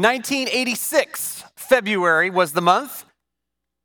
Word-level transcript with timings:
1986, 0.00 1.44
February 1.56 2.30
was 2.30 2.52
the 2.52 2.62
month. 2.62 3.04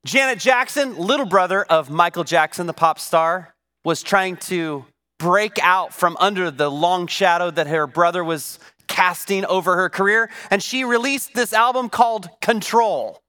Janet 0.05 0.39
Jackson, 0.39 0.97
little 0.97 1.25
brother 1.25 1.65
of 1.65 1.89
Michael 1.89 2.23
Jackson, 2.23 2.67
the 2.67 2.73
pop 2.73 2.99
star, 2.99 3.53
was 3.83 4.01
trying 4.01 4.37
to 4.37 4.85
break 5.19 5.59
out 5.61 5.93
from 5.93 6.15
under 6.21 6.51
the 6.51 6.71
long 6.71 7.07
shadow 7.07 7.51
that 7.51 7.67
her 7.67 7.85
brother 7.85 8.23
was 8.23 8.59
casting 8.87 9.43
over 9.43 9.75
her 9.75 9.89
career. 9.89 10.29
And 10.49 10.63
she 10.63 10.85
released 10.85 11.33
this 11.33 11.51
album 11.51 11.89
called 11.89 12.29
Control. 12.39 13.19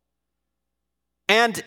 And 1.29 1.65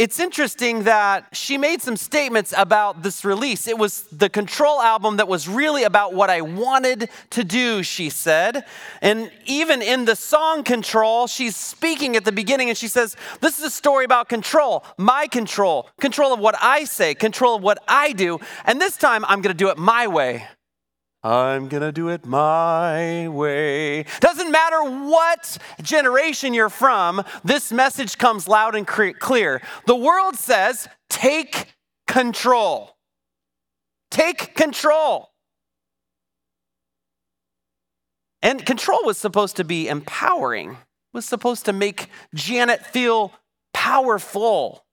it's 0.00 0.18
interesting 0.18 0.84
that 0.84 1.26
she 1.30 1.58
made 1.58 1.82
some 1.82 1.94
statements 1.94 2.54
about 2.56 3.02
this 3.02 3.22
release. 3.22 3.68
It 3.68 3.76
was 3.76 4.04
the 4.04 4.30
Control 4.30 4.80
album 4.80 5.18
that 5.18 5.28
was 5.28 5.46
really 5.46 5.82
about 5.82 6.14
what 6.14 6.30
I 6.30 6.40
wanted 6.40 7.10
to 7.28 7.44
do, 7.44 7.82
she 7.82 8.08
said. 8.08 8.64
And 9.02 9.30
even 9.44 9.82
in 9.82 10.06
the 10.06 10.16
song 10.16 10.64
Control, 10.64 11.26
she's 11.26 11.54
speaking 11.54 12.16
at 12.16 12.24
the 12.24 12.32
beginning 12.32 12.70
and 12.70 12.78
she 12.78 12.88
says, 12.88 13.14
This 13.42 13.58
is 13.58 13.64
a 13.66 13.70
story 13.70 14.06
about 14.06 14.30
control, 14.30 14.86
my 14.96 15.26
control, 15.26 15.90
control 16.00 16.32
of 16.32 16.40
what 16.40 16.54
I 16.62 16.84
say, 16.84 17.14
control 17.14 17.56
of 17.56 17.62
what 17.62 17.76
I 17.86 18.12
do. 18.12 18.40
And 18.64 18.80
this 18.80 18.96
time 18.96 19.22
I'm 19.26 19.42
going 19.42 19.54
to 19.54 19.64
do 19.64 19.68
it 19.68 19.76
my 19.76 20.06
way. 20.06 20.46
I'm 21.22 21.68
gonna 21.68 21.92
do 21.92 22.08
it 22.08 22.24
my 22.24 23.28
way. 23.28 24.04
Doesn't 24.20 24.50
matter 24.50 24.82
what 24.82 25.58
generation 25.82 26.54
you're 26.54 26.70
from, 26.70 27.22
this 27.44 27.70
message 27.70 28.16
comes 28.16 28.48
loud 28.48 28.74
and 28.74 28.86
clear. 28.86 29.60
The 29.86 29.96
world 29.96 30.36
says, 30.36 30.88
take 31.10 31.74
control. 32.06 32.96
Take 34.10 34.54
control. 34.54 35.30
And 38.42 38.64
control 38.64 39.04
was 39.04 39.18
supposed 39.18 39.56
to 39.56 39.64
be 39.64 39.88
empowering, 39.88 40.78
was 41.12 41.26
supposed 41.26 41.66
to 41.66 41.74
make 41.74 42.08
Janet 42.34 42.84
feel 42.86 43.34
powerful. 43.74 44.86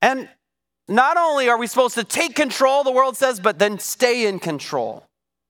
And 0.00 0.28
not 0.88 1.16
only 1.16 1.48
are 1.48 1.58
we 1.58 1.66
supposed 1.66 1.94
to 1.94 2.04
take 2.04 2.34
control, 2.34 2.84
the 2.84 2.92
world 2.92 3.16
says, 3.16 3.40
but 3.40 3.58
then 3.58 3.78
stay 3.78 4.26
in 4.26 4.38
control. 4.38 5.06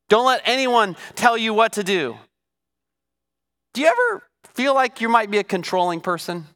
Don't 0.08 0.26
let 0.26 0.42
anyone 0.44 0.96
tell 1.14 1.36
you 1.36 1.54
what 1.54 1.72
to 1.74 1.82
do. 1.84 2.16
Do 3.72 3.80
you 3.80 3.88
ever 3.88 4.22
feel 4.54 4.74
like 4.74 5.00
you 5.00 5.08
might 5.08 5.30
be 5.30 5.38
a 5.38 5.44
controlling 5.44 6.00
person? 6.00 6.46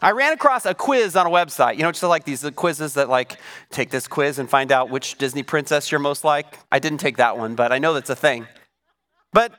I 0.00 0.12
ran 0.12 0.32
across 0.32 0.64
a 0.64 0.74
quiz 0.74 1.16
on 1.16 1.26
a 1.26 1.30
website. 1.30 1.76
You 1.76 1.82
know, 1.82 1.90
just 1.90 2.02
like 2.04 2.24
these 2.24 2.48
quizzes 2.54 2.94
that 2.94 3.08
like 3.08 3.38
take 3.70 3.90
this 3.90 4.06
quiz 4.06 4.38
and 4.38 4.48
find 4.48 4.70
out 4.70 4.90
which 4.90 5.18
Disney 5.18 5.42
princess 5.42 5.90
you're 5.90 5.98
most 5.98 6.24
like. 6.24 6.58
I 6.70 6.78
didn't 6.78 6.98
take 6.98 7.16
that 7.16 7.36
one, 7.36 7.54
but 7.56 7.72
I 7.72 7.78
know 7.78 7.94
that's 7.94 8.10
a 8.10 8.16
thing. 8.16 8.46
But 9.32 9.52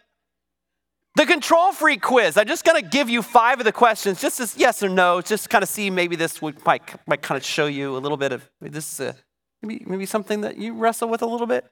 the 1.19 1.25
control 1.25 1.73
freak 1.73 2.01
quiz. 2.01 2.37
I'm 2.37 2.47
just 2.47 2.63
going 2.63 2.81
to 2.81 2.89
give 2.89 3.09
you 3.09 3.21
five 3.21 3.59
of 3.59 3.65
the 3.65 3.73
questions, 3.73 4.21
just 4.21 4.39
as 4.39 4.55
yes 4.55 4.81
or 4.81 4.87
no, 4.87 5.19
just 5.19 5.49
kind 5.49 5.61
of 5.61 5.67
see 5.67 5.89
maybe 5.89 6.15
this 6.15 6.41
would 6.41 6.65
might, 6.65 6.81
might 7.05 7.21
kind 7.21 7.37
of 7.37 7.43
show 7.43 7.65
you 7.65 7.97
a 7.97 7.99
little 7.99 8.15
bit 8.15 8.31
of 8.31 8.49
this, 8.61 9.01
uh, 9.01 9.11
maybe, 9.61 9.83
maybe 9.85 10.05
something 10.05 10.39
that 10.41 10.57
you 10.57 10.73
wrestle 10.73 11.09
with 11.09 11.21
a 11.21 11.25
little 11.25 11.45
bit. 11.45 11.65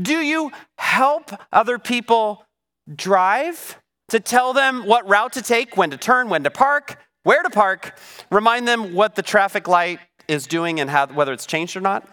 Do 0.00 0.18
you 0.18 0.52
help 0.78 1.32
other 1.52 1.80
people 1.80 2.46
drive 2.94 3.80
to 4.10 4.20
tell 4.20 4.52
them 4.52 4.86
what 4.86 5.08
route 5.08 5.32
to 5.32 5.42
take, 5.42 5.76
when 5.76 5.90
to 5.90 5.96
turn, 5.96 6.28
when 6.28 6.44
to 6.44 6.50
park, 6.50 7.02
where 7.24 7.42
to 7.42 7.50
park, 7.50 7.98
remind 8.30 8.68
them 8.68 8.94
what 8.94 9.16
the 9.16 9.22
traffic 9.22 9.66
light 9.66 9.98
is 10.28 10.46
doing 10.46 10.78
and 10.78 10.88
how, 10.88 11.08
whether 11.08 11.32
it's 11.32 11.46
changed 11.46 11.76
or 11.76 11.80
not? 11.80 12.08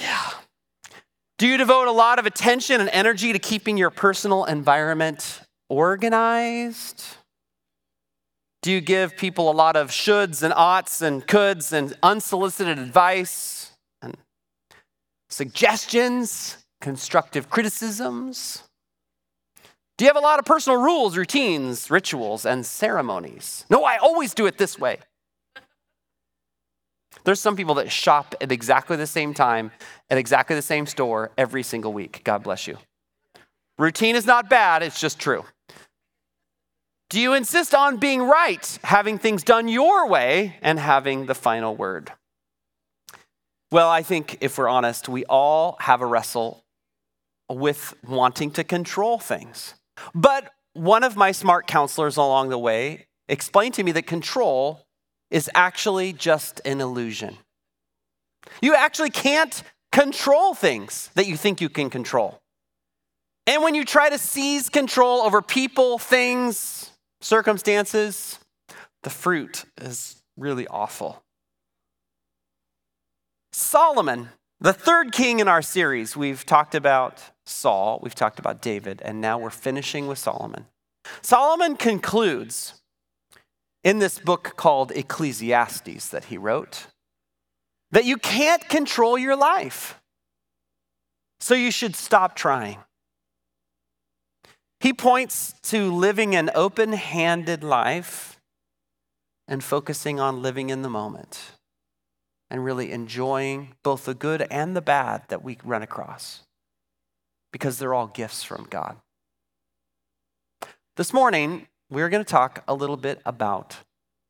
Yeah. 0.00 0.30
Do 1.42 1.48
you 1.48 1.56
devote 1.56 1.88
a 1.88 1.90
lot 1.90 2.20
of 2.20 2.26
attention 2.26 2.80
and 2.80 2.88
energy 2.90 3.32
to 3.32 3.38
keeping 3.40 3.76
your 3.76 3.90
personal 3.90 4.44
environment 4.44 5.40
organized? 5.68 7.04
Do 8.62 8.70
you 8.70 8.80
give 8.80 9.16
people 9.16 9.50
a 9.50 9.52
lot 9.52 9.74
of 9.74 9.88
shoulds 9.88 10.44
and 10.44 10.54
oughts 10.54 11.02
and 11.02 11.26
coulds 11.26 11.72
and 11.72 11.98
unsolicited 12.00 12.78
advice 12.78 13.72
and 14.00 14.16
suggestions, 15.30 16.58
constructive 16.80 17.50
criticisms? 17.50 18.62
Do 19.98 20.04
you 20.04 20.10
have 20.10 20.16
a 20.16 20.20
lot 20.20 20.38
of 20.38 20.44
personal 20.44 20.80
rules, 20.80 21.16
routines, 21.16 21.90
rituals, 21.90 22.46
and 22.46 22.64
ceremonies? 22.64 23.66
No, 23.68 23.82
I 23.82 23.96
always 23.96 24.32
do 24.32 24.46
it 24.46 24.58
this 24.58 24.78
way. 24.78 25.00
There's 27.24 27.40
some 27.40 27.56
people 27.56 27.74
that 27.76 27.90
shop 27.90 28.34
at 28.40 28.50
exactly 28.50 28.96
the 28.96 29.06
same 29.06 29.34
time 29.34 29.70
at 30.10 30.18
exactly 30.18 30.56
the 30.56 30.62
same 30.62 30.86
store 30.86 31.30
every 31.38 31.62
single 31.62 31.92
week. 31.92 32.22
God 32.24 32.42
bless 32.42 32.66
you. 32.66 32.78
Routine 33.78 34.16
is 34.16 34.26
not 34.26 34.50
bad, 34.50 34.82
it's 34.82 35.00
just 35.00 35.18
true. 35.18 35.44
Do 37.10 37.20
you 37.20 37.34
insist 37.34 37.74
on 37.74 37.98
being 37.98 38.22
right, 38.22 38.78
having 38.84 39.18
things 39.18 39.42
done 39.42 39.68
your 39.68 40.08
way, 40.08 40.56
and 40.62 40.78
having 40.78 41.26
the 41.26 41.34
final 41.34 41.76
word? 41.76 42.10
Well, 43.70 43.88
I 43.88 44.02
think 44.02 44.38
if 44.40 44.58
we're 44.58 44.68
honest, 44.68 45.08
we 45.08 45.24
all 45.26 45.76
have 45.80 46.00
a 46.00 46.06
wrestle 46.06 46.64
with 47.50 47.94
wanting 48.06 48.50
to 48.52 48.64
control 48.64 49.18
things. 49.18 49.74
But 50.14 50.50
one 50.74 51.04
of 51.04 51.16
my 51.16 51.32
smart 51.32 51.66
counselors 51.66 52.16
along 52.16 52.48
the 52.48 52.58
way 52.58 53.06
explained 53.28 53.74
to 53.74 53.82
me 53.82 53.92
that 53.92 54.06
control 54.06 54.86
is 55.32 55.50
actually 55.54 56.12
just 56.12 56.60
an 56.64 56.80
illusion. 56.80 57.38
You 58.60 58.74
actually 58.74 59.10
can't 59.10 59.62
control 59.90 60.54
things 60.54 61.10
that 61.14 61.26
you 61.26 61.36
think 61.36 61.60
you 61.60 61.68
can 61.68 61.90
control. 61.90 62.38
And 63.46 63.62
when 63.62 63.74
you 63.74 63.84
try 63.84 64.10
to 64.10 64.18
seize 64.18 64.68
control 64.68 65.22
over 65.22 65.42
people, 65.42 65.98
things, 65.98 66.90
circumstances, 67.20 68.38
the 69.02 69.10
fruit 69.10 69.64
is 69.80 70.22
really 70.36 70.66
awful. 70.68 71.22
Solomon, 73.52 74.28
the 74.60 74.72
third 74.72 75.12
king 75.12 75.40
in 75.40 75.48
our 75.48 75.62
series, 75.62 76.16
we've 76.16 76.44
talked 76.44 76.74
about 76.74 77.22
Saul, 77.46 78.00
we've 78.02 78.14
talked 78.14 78.38
about 78.38 78.62
David, 78.62 79.00
and 79.02 79.20
now 79.20 79.38
we're 79.38 79.50
finishing 79.50 80.06
with 80.06 80.18
Solomon. 80.18 80.66
Solomon 81.22 81.76
concludes 81.76 82.81
in 83.84 83.98
this 83.98 84.18
book 84.18 84.54
called 84.56 84.92
Ecclesiastes 84.92 86.08
that 86.08 86.26
he 86.26 86.38
wrote 86.38 86.86
that 87.92 88.04
you 88.06 88.16
can't 88.16 88.68
control 88.68 89.18
your 89.18 89.36
life. 89.36 90.00
So 91.40 91.54
you 91.54 91.70
should 91.70 91.94
stop 91.94 92.34
trying. 92.34 92.78
He 94.80 94.92
points 94.92 95.54
to 95.64 95.92
living 95.92 96.34
an 96.34 96.50
open 96.54 96.92
handed 96.92 97.62
life 97.62 98.40
and 99.46 99.62
focusing 99.62 100.18
on 100.18 100.42
living 100.42 100.70
in 100.70 100.82
the 100.82 100.88
moment 100.88 101.52
and 102.50 102.64
really 102.64 102.90
enjoying 102.90 103.74
both 103.82 104.06
the 104.06 104.14
good 104.14 104.46
and 104.50 104.74
the 104.74 104.82
bad 104.82 105.22
that 105.28 105.44
we 105.44 105.58
run 105.62 105.82
across 105.82 106.42
because 107.52 107.78
they're 107.78 107.94
all 107.94 108.06
gifts 108.06 108.42
from 108.42 108.66
God. 108.70 108.96
This 110.96 111.12
morning, 111.12 111.66
we're 111.92 112.08
going 112.08 112.24
to 112.24 112.30
talk 112.30 112.64
a 112.66 112.74
little 112.74 112.96
bit 112.96 113.20
about 113.26 113.76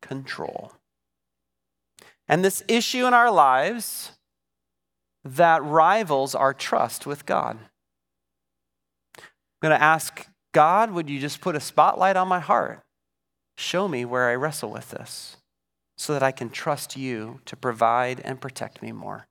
control. 0.01 0.73
And 2.29 2.45
this 2.45 2.65
issue 2.67 3.07
in 3.07 3.15
our 3.15 3.31
lives 3.31 4.13
that 5.25 5.63
rivals 5.63 6.35
our 6.35 6.53
trust 6.53 7.07
with 7.07 7.25
God. 7.25 7.59
I'm 9.17 9.69
going 9.69 9.79
to 9.79 9.83
ask 9.83 10.27
God, 10.53 10.91
would 10.91 11.09
you 11.09 11.21
just 11.21 11.41
put 11.41 11.55
a 11.55 11.61
spotlight 11.61 12.17
on 12.17 12.27
my 12.27 12.41
heart? 12.41 12.83
Show 13.57 13.87
me 13.87 14.05
where 14.05 14.29
I 14.29 14.35
wrestle 14.35 14.71
with 14.71 14.91
this 14.91 15.37
so 15.97 16.13
that 16.15 16.23
I 16.23 16.33
can 16.33 16.51
trust 16.51 16.97
you 16.97 17.41
to 17.45 17.55
provide 17.55 18.21
and 18.25 18.41
protect 18.41 18.83
me 18.83 18.91
more. 18.91 19.29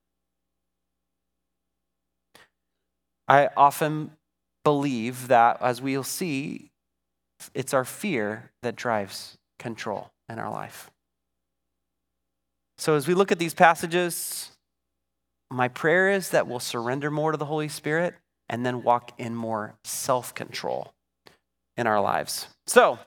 I 3.28 3.50
often 3.58 4.12
believe 4.64 5.28
that, 5.28 5.58
as 5.60 5.82
we'll 5.82 6.04
see, 6.04 6.71
it's 7.54 7.74
our 7.74 7.86
fear 7.86 8.52
that 8.62 8.76
drives 8.76 9.38
control 9.60 10.12
in 10.30 10.40
our 10.40 10.52
life. 10.52 10.92
So, 12.78 12.96
as 12.96 13.08
we 13.08 13.14
look 13.14 13.32
at 13.32 13.40
these 13.40 13.54
passages, 13.54 14.52
my 15.52 15.68
prayer 15.68 16.10
is 16.10 16.30
that 16.30 16.48
we'll 16.48 16.60
surrender 16.60 17.12
more 17.12 17.32
to 17.32 17.38
the 17.38 17.46
Holy 17.46 17.68
Spirit 17.68 18.16
and 18.50 18.66
then 18.66 18.84
walk 18.84 19.12
in 19.18 19.36
more 19.36 19.76
self 19.84 20.34
control 20.34 20.94
in 21.78 21.88
our 21.88 22.02
lives. 22.02 22.48
So, 22.68 23.00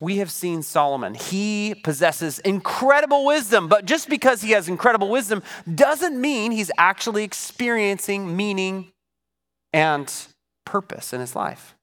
we 0.00 0.16
have 0.16 0.30
seen 0.30 0.62
Solomon. 0.62 1.14
He 1.14 1.74
possesses 1.74 2.38
incredible 2.38 3.26
wisdom, 3.26 3.68
but 3.68 3.84
just 3.84 4.08
because 4.08 4.40
he 4.40 4.52
has 4.52 4.66
incredible 4.66 5.10
wisdom 5.10 5.42
doesn't 5.72 6.18
mean 6.18 6.52
he's 6.52 6.70
actually 6.78 7.22
experiencing 7.22 8.34
meaning 8.34 8.92
and 9.74 10.10
purpose 10.64 11.12
in 11.12 11.20
his 11.20 11.36
life. 11.36 11.74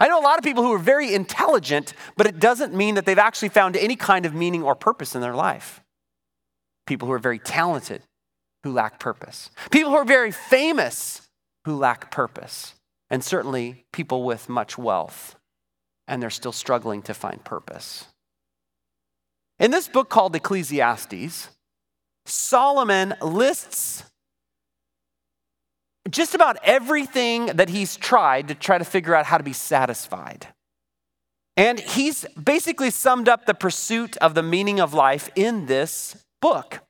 I 0.00 0.08
know 0.08 0.18
a 0.18 0.22
lot 0.24 0.38
of 0.38 0.44
people 0.44 0.62
who 0.62 0.72
are 0.72 0.78
very 0.78 1.14
intelligent, 1.14 1.94
but 2.16 2.26
it 2.26 2.38
doesn't 2.38 2.74
mean 2.74 2.94
that 2.94 3.04
they've 3.04 3.18
actually 3.18 3.50
found 3.50 3.76
any 3.76 3.96
kind 3.96 4.24
of 4.24 4.34
meaning 4.34 4.62
or 4.62 4.74
purpose 4.74 5.14
in 5.14 5.20
their 5.20 5.34
life. 5.34 5.82
People 6.86 7.08
who 7.08 7.14
are 7.14 7.18
very 7.18 7.38
talented 7.38 8.02
who 8.64 8.72
lack 8.72 8.98
purpose. 8.98 9.50
People 9.70 9.90
who 9.90 9.96
are 9.96 10.04
very 10.04 10.30
famous 10.30 11.28
who 11.64 11.76
lack 11.76 12.10
purpose, 12.10 12.74
and 13.10 13.22
certainly 13.22 13.84
people 13.92 14.24
with 14.24 14.48
much 14.48 14.78
wealth, 14.78 15.36
and 16.08 16.22
they're 16.22 16.30
still 16.30 16.52
struggling 16.52 17.02
to 17.02 17.14
find 17.14 17.44
purpose. 17.44 18.06
In 19.58 19.70
this 19.70 19.88
book 19.88 20.08
called 20.08 20.34
Ecclesiastes, 20.34 21.50
Solomon 22.24 23.14
lists 23.20 24.04
just 26.10 26.34
about 26.34 26.58
everything 26.64 27.46
that 27.46 27.68
he's 27.68 27.96
tried 27.96 28.48
to 28.48 28.54
try 28.54 28.78
to 28.78 28.84
figure 28.84 29.14
out 29.14 29.26
how 29.26 29.38
to 29.38 29.44
be 29.44 29.52
satisfied. 29.52 30.48
And 31.56 31.78
he's 31.78 32.24
basically 32.42 32.90
summed 32.90 33.28
up 33.28 33.46
the 33.46 33.54
pursuit 33.54 34.16
of 34.18 34.34
the 34.34 34.42
meaning 34.42 34.80
of 34.80 34.94
life 34.94 35.30
in 35.36 35.66
this 35.66 36.16
book. 36.40 36.80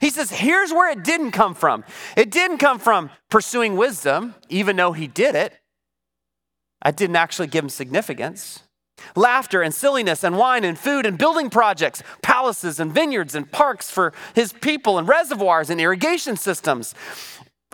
He 0.00 0.10
says, 0.10 0.30
here's 0.30 0.72
where 0.72 0.90
it 0.90 1.04
didn't 1.04 1.32
come 1.32 1.54
from. 1.54 1.84
It 2.16 2.30
didn't 2.30 2.58
come 2.58 2.78
from 2.78 3.10
pursuing 3.30 3.76
wisdom, 3.76 4.34
even 4.48 4.76
though 4.76 4.92
he 4.92 5.06
did 5.06 5.34
it. 5.34 5.58
I 6.80 6.92
didn't 6.92 7.16
actually 7.16 7.48
give 7.48 7.64
him 7.64 7.70
significance. 7.70 8.62
Laughter 9.16 9.62
and 9.62 9.74
silliness 9.74 10.22
and 10.22 10.38
wine 10.38 10.64
and 10.64 10.78
food 10.78 11.04
and 11.04 11.18
building 11.18 11.50
projects, 11.50 12.02
palaces 12.22 12.78
and 12.78 12.92
vineyards 12.92 13.34
and 13.34 13.50
parks 13.50 13.90
for 13.90 14.12
his 14.34 14.52
people 14.52 14.98
and 14.98 15.08
reservoirs 15.08 15.70
and 15.70 15.80
irrigation 15.80 16.36
systems, 16.36 16.94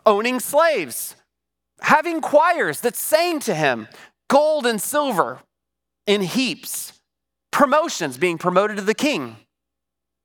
owning 0.09 0.41
slaves, 0.41 1.15
having 1.81 2.21
choirs 2.21 2.81
that 2.81 2.97
sang 2.97 3.39
to 3.41 3.55
him, 3.55 3.87
gold 4.29 4.67
and 4.67 4.81
silver 4.81 5.41
in 6.07 6.23
heaps, 6.23 6.95
promotions, 7.51 8.17
being 8.17 8.39
promoted 8.39 8.77
to 8.79 8.83
the 8.83 8.95
king, 8.95 9.37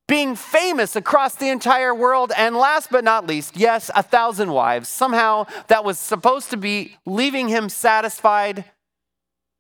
being 0.07 0.35
famous 0.35 0.95
across 0.95 1.35
the 1.35 1.50
entire 1.50 1.94
world, 1.94 2.31
and 2.38 2.56
last 2.56 2.89
but 2.89 3.03
not 3.03 3.27
least, 3.27 3.57
yes, 3.57 3.91
a 3.95 4.03
thousand 4.03 4.51
wives. 4.51 4.89
Somehow 4.89 5.45
that 5.68 5.83
was 5.83 6.00
supposed 6.00 6.50
to 6.50 6.57
be 6.57 6.97
leaving 7.06 7.47
him 7.47 7.69
satisfied 7.69 8.65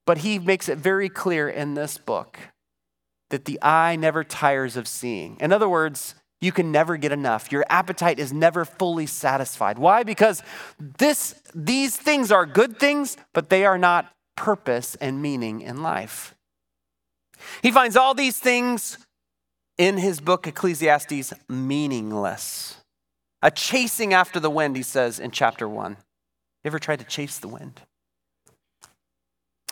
but 0.05 0.19
he 0.19 0.39
makes 0.39 0.69
it 0.69 0.77
very 0.77 1.09
clear 1.09 1.49
in 1.49 1.73
this 1.73 1.97
book 1.97 2.37
that 3.29 3.45
the 3.45 3.59
eye 3.61 3.95
never 3.95 4.23
tires 4.23 4.77
of 4.77 4.87
seeing. 4.87 5.37
In 5.39 5.51
other 5.51 5.69
words, 5.69 6.15
you 6.43 6.51
can 6.51 6.71
never 6.71 6.97
get 6.97 7.11
enough. 7.11 7.51
Your 7.51 7.65
appetite 7.69 8.19
is 8.19 8.33
never 8.33 8.65
fully 8.65 9.05
satisfied. 9.05 9.77
Why? 9.79 10.03
Because 10.03 10.43
this, 10.79 11.41
these 11.55 11.95
things 11.95 12.31
are 12.31 12.45
good 12.45 12.77
things, 12.77 13.17
but 13.33 13.49
they 13.49 13.65
are 13.65 13.77
not 13.77 14.11
purpose 14.35 14.95
and 14.95 15.21
meaning 15.21 15.61
in 15.61 15.81
life. 15.81 16.35
He 17.61 17.71
finds 17.71 17.95
all 17.95 18.13
these 18.13 18.37
things 18.37 18.97
in 19.77 19.97
his 19.97 20.19
book, 20.19 20.45
Ecclesiastes, 20.47 21.33
meaningless. 21.47 22.77
A 23.41 23.51
chasing 23.51 24.13
after 24.13 24.39
the 24.39 24.49
wind, 24.49 24.75
he 24.75 24.83
says 24.83 25.19
in 25.19 25.31
chapter 25.31 25.67
one. 25.67 25.97
You 26.63 26.69
ever 26.69 26.79
tried 26.79 26.99
to 26.99 27.05
chase 27.05 27.37
the 27.37 27.47
wind? 27.47 27.81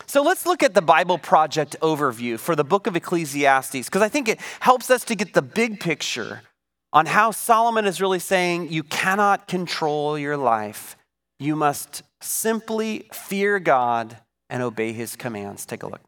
So 0.06 0.24
let's 0.24 0.46
look 0.46 0.62
at 0.62 0.74
the 0.74 0.82
Bible 0.82 1.18
Project 1.18 1.76
overview 1.82 2.38
for 2.38 2.56
the 2.56 2.66
book 2.66 2.88
of 2.88 2.96
Ecclesiastes, 2.96 3.86
because 3.86 4.02
I 4.02 4.10
think 4.10 4.28
it 4.28 4.40
helps 4.60 4.90
us 4.90 5.06
to 5.06 5.16
get 5.16 5.34
the 5.34 5.42
big 5.42 5.80
picture 5.80 6.42
on 6.94 7.06
how 7.06 7.32
Solomon 7.32 7.86
is 7.86 8.02
really 8.02 8.20
saying 8.20 8.72
you 8.72 8.84
cannot 8.84 9.48
control 9.48 10.18
your 10.18 10.38
life. 10.38 10.98
You 11.40 11.56
must 11.56 12.04
simply 12.22 13.08
fear 13.14 13.60
God 13.60 14.18
and 14.50 14.62
obey 14.62 14.94
his 14.94 15.16
commands. 15.16 15.66
Take 15.66 15.84
a 15.84 15.88
look. 15.88 16.02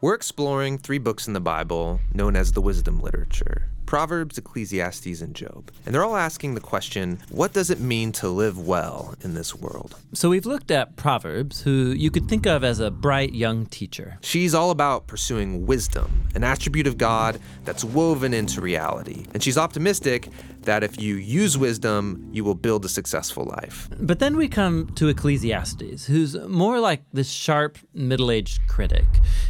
We're 0.00 0.14
exploring 0.14 0.78
three 0.78 0.98
books 0.98 1.26
in 1.26 1.32
the 1.32 1.40
Bible 1.40 2.00
known 2.14 2.36
as 2.36 2.52
the 2.52 2.60
wisdom 2.60 3.00
literature 3.00 3.68
Proverbs, 3.88 4.36
Ecclesiastes, 4.36 5.22
and 5.22 5.34
Job. 5.34 5.70
And 5.86 5.94
they're 5.94 6.04
all 6.04 6.14
asking 6.14 6.54
the 6.54 6.60
question 6.60 7.20
what 7.30 7.54
does 7.54 7.70
it 7.70 7.80
mean 7.80 8.12
to 8.12 8.28
live 8.28 8.58
well 8.58 9.14
in 9.22 9.32
this 9.32 9.54
world? 9.54 9.96
So 10.12 10.28
we've 10.28 10.44
looked 10.44 10.70
at 10.70 10.96
Proverbs, 10.96 11.62
who 11.62 11.92
you 11.96 12.10
could 12.10 12.28
think 12.28 12.44
of 12.44 12.62
as 12.62 12.80
a 12.80 12.90
bright 12.90 13.32
young 13.32 13.64
teacher. 13.64 14.18
She's 14.20 14.54
all 14.54 14.70
about 14.70 15.06
pursuing 15.06 15.64
wisdom, 15.64 16.28
an 16.34 16.44
attribute 16.44 16.86
of 16.86 16.98
God 16.98 17.40
that's 17.64 17.82
woven 17.82 18.34
into 18.34 18.60
reality. 18.60 19.24
And 19.32 19.42
she's 19.42 19.56
optimistic 19.56 20.28
that 20.62 20.82
if 20.82 21.00
you 21.00 21.16
use 21.16 21.56
wisdom, 21.56 22.28
you 22.32 22.44
will 22.44 22.54
build 22.54 22.84
a 22.84 22.88
successful 22.88 23.44
life. 23.44 23.88
But 23.98 24.18
then 24.18 24.36
we 24.36 24.48
come 24.48 24.88
to 24.96 25.08
Ecclesiastes, 25.08 26.06
who's 26.06 26.36
more 26.36 26.80
like 26.80 27.02
this 27.12 27.30
sharp, 27.30 27.78
middle 27.94 28.30
aged 28.30 28.66
critic. 28.68 29.06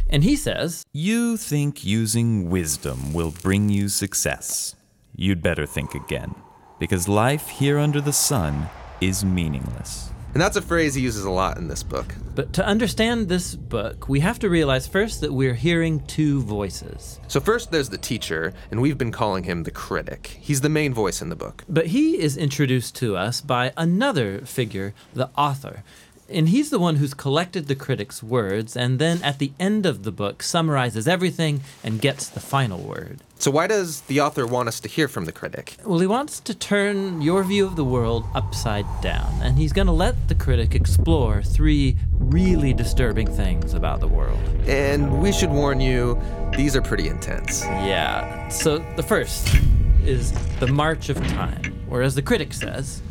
And 0.09 0.23
he 0.23 0.35
says, 0.35 0.83
You 0.93 1.37
think 1.37 1.85
using 1.85 2.49
wisdom 2.49 3.13
will 3.13 3.31
bring 3.31 3.69
you 3.69 3.89
success. 3.89 4.75
You'd 5.15 5.41
better 5.41 5.65
think 5.65 5.95
again, 5.95 6.35
because 6.79 7.07
life 7.07 7.49
here 7.49 7.77
under 7.77 8.01
the 8.01 8.13
sun 8.13 8.69
is 9.01 9.25
meaningless. 9.25 10.08
And 10.33 10.41
that's 10.41 10.57
a 10.57 10.61
phrase 10.61 10.93
he 10.93 11.01
uses 11.01 11.25
a 11.25 11.31
lot 11.31 11.57
in 11.57 11.67
this 11.67 11.81
book. 11.81 12.13
But 12.35 12.53
to 12.53 12.65
understand 12.65 13.27
this 13.27 13.55
book, 13.55 14.07
we 14.07 14.19
have 14.19 14.37
to 14.39 14.49
realize 14.49 14.87
first 14.87 15.21
that 15.21 15.33
we're 15.33 15.55
hearing 15.55 16.05
two 16.05 16.41
voices. 16.43 17.19
So, 17.27 17.39
first 17.39 17.71
there's 17.71 17.89
the 17.89 17.97
teacher, 17.97 18.53
and 18.69 18.79
we've 18.79 18.97
been 18.97 19.11
calling 19.11 19.43
him 19.43 19.63
the 19.63 19.71
critic. 19.71 20.37
He's 20.39 20.61
the 20.61 20.69
main 20.69 20.93
voice 20.93 21.21
in 21.21 21.29
the 21.29 21.35
book. 21.35 21.63
But 21.67 21.87
he 21.87 22.19
is 22.19 22.37
introduced 22.37 22.95
to 22.97 23.17
us 23.17 23.41
by 23.41 23.73
another 23.75 24.41
figure, 24.41 24.93
the 25.13 25.29
author. 25.35 25.83
And 26.31 26.49
he's 26.49 26.69
the 26.69 26.79
one 26.79 26.97
who's 26.97 27.13
collected 27.13 27.67
the 27.67 27.75
critic's 27.75 28.21
words 28.21 28.75
and 28.75 28.99
then 28.99 29.21
at 29.23 29.39
the 29.39 29.51
end 29.59 29.85
of 29.85 30.03
the 30.03 30.11
book 30.11 30.43
summarizes 30.43 31.07
everything 31.07 31.61
and 31.83 31.99
gets 31.99 32.29
the 32.29 32.39
final 32.39 32.79
word. 32.79 33.19
So, 33.39 33.51
why 33.51 33.67
does 33.67 34.01
the 34.01 34.19
author 34.19 34.45
want 34.45 34.67
us 34.67 34.81
to 34.81 34.89
hear 34.89 35.07
from 35.07 35.23
the 35.23 35.31
critic? 35.31 35.77
Well, 35.85 35.99
he 35.99 36.07
wants 36.07 36.41
to 36.41 36.53
turn 36.53 37.21
your 37.21 37.41
view 37.45 37.65
of 37.65 37.77
the 37.77 37.85
world 37.85 38.25
upside 38.35 38.85
down, 39.01 39.33
and 39.41 39.57
he's 39.57 39.71
going 39.71 39.87
to 39.87 39.93
let 39.93 40.27
the 40.27 40.35
critic 40.35 40.75
explore 40.75 41.41
three 41.41 41.95
really 42.19 42.73
disturbing 42.73 43.33
things 43.33 43.73
about 43.73 44.01
the 44.01 44.09
world. 44.09 44.37
And 44.67 45.21
we 45.21 45.31
should 45.31 45.51
warn 45.51 45.79
you, 45.79 46.21
these 46.57 46.75
are 46.75 46.81
pretty 46.81 47.07
intense. 47.07 47.63
Yeah. 47.63 48.49
So, 48.49 48.79
the 48.97 49.03
first 49.03 49.55
is 50.03 50.33
the 50.59 50.67
march 50.67 51.07
of 51.07 51.15
time, 51.29 51.87
or 51.89 52.01
as 52.01 52.15
the 52.15 52.21
critic 52.21 52.53
says, 52.53 53.01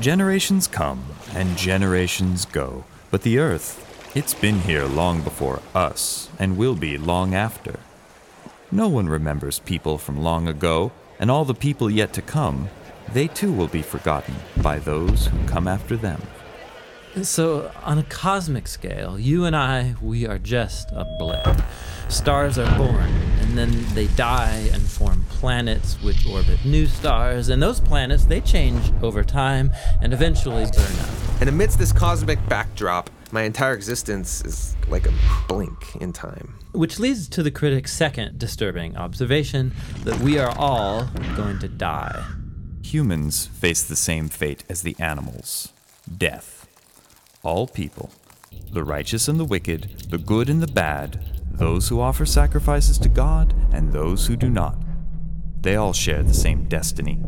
Generations 0.00 0.66
come 0.66 1.04
and 1.34 1.56
generations 1.56 2.44
go, 2.44 2.84
but 3.10 3.22
the 3.22 3.38
earth, 3.38 3.86
it's 4.14 4.34
been 4.34 4.60
here 4.60 4.86
long 4.86 5.22
before 5.22 5.60
us 5.74 6.28
and 6.38 6.56
will 6.56 6.74
be 6.74 6.98
long 6.98 7.34
after. 7.34 7.78
No 8.72 8.88
one 8.88 9.08
remembers 9.08 9.58
people 9.58 9.98
from 9.98 10.22
long 10.22 10.46
ago, 10.48 10.92
and 11.18 11.30
all 11.30 11.44
the 11.44 11.54
people 11.54 11.90
yet 11.90 12.12
to 12.14 12.22
come, 12.22 12.68
they 13.12 13.26
too 13.26 13.52
will 13.52 13.68
be 13.68 13.82
forgotten 13.82 14.34
by 14.62 14.78
those 14.78 15.26
who 15.26 15.46
come 15.46 15.66
after 15.66 15.96
them. 15.96 16.22
So, 17.22 17.72
on 17.82 17.98
a 17.98 18.04
cosmic 18.04 18.68
scale, 18.68 19.18
you 19.18 19.44
and 19.44 19.56
I, 19.56 19.96
we 20.00 20.26
are 20.26 20.38
just 20.38 20.90
a 20.92 21.04
blip. 21.18 21.60
Stars 22.08 22.56
are 22.56 22.78
born, 22.78 23.10
and 23.50 23.58
then 23.58 23.94
they 23.96 24.06
die 24.08 24.70
and 24.72 24.80
form 24.80 25.24
planets 25.28 26.00
which 26.02 26.24
orbit 26.24 26.64
new 26.64 26.86
stars, 26.86 27.48
and 27.48 27.60
those 27.60 27.80
planets, 27.80 28.24
they 28.24 28.40
change 28.40 28.92
over 29.02 29.24
time 29.24 29.72
and 30.00 30.12
eventually 30.12 30.62
burn 30.66 30.98
up. 31.00 31.40
And 31.40 31.48
amidst 31.48 31.76
this 31.76 31.92
cosmic 31.92 32.38
backdrop, 32.48 33.10
my 33.32 33.42
entire 33.42 33.74
existence 33.74 34.40
is 34.42 34.76
like 34.88 35.06
a 35.06 35.12
blink 35.48 35.96
in 35.96 36.12
time. 36.12 36.54
Which 36.72 37.00
leads 37.00 37.28
to 37.30 37.42
the 37.42 37.50
critic's 37.50 37.92
second 37.92 38.38
disturbing 38.38 38.96
observation 38.96 39.74
that 40.04 40.20
we 40.20 40.38
are 40.38 40.56
all 40.56 41.08
going 41.34 41.58
to 41.58 41.68
die. 41.68 42.24
Humans 42.84 43.46
face 43.46 43.82
the 43.82 43.96
same 43.96 44.28
fate 44.28 44.62
as 44.68 44.82
the 44.82 44.94
animals 45.00 45.72
death. 46.16 46.68
All 47.42 47.66
people, 47.66 48.10
the 48.70 48.84
righteous 48.84 49.26
and 49.26 49.40
the 49.40 49.44
wicked, 49.44 50.04
the 50.10 50.18
good 50.18 50.48
and 50.48 50.62
the 50.62 50.72
bad, 50.72 51.39
those 51.60 51.88
who 51.88 52.00
offer 52.00 52.24
sacrifices 52.24 52.98
to 52.98 53.08
God 53.10 53.54
and 53.70 53.92
those 53.92 54.26
who 54.26 54.34
do 54.34 54.48
not, 54.48 54.78
they 55.60 55.76
all 55.76 55.92
share 55.92 56.22
the 56.22 56.32
same 56.32 56.64
destiny. 56.64 57.20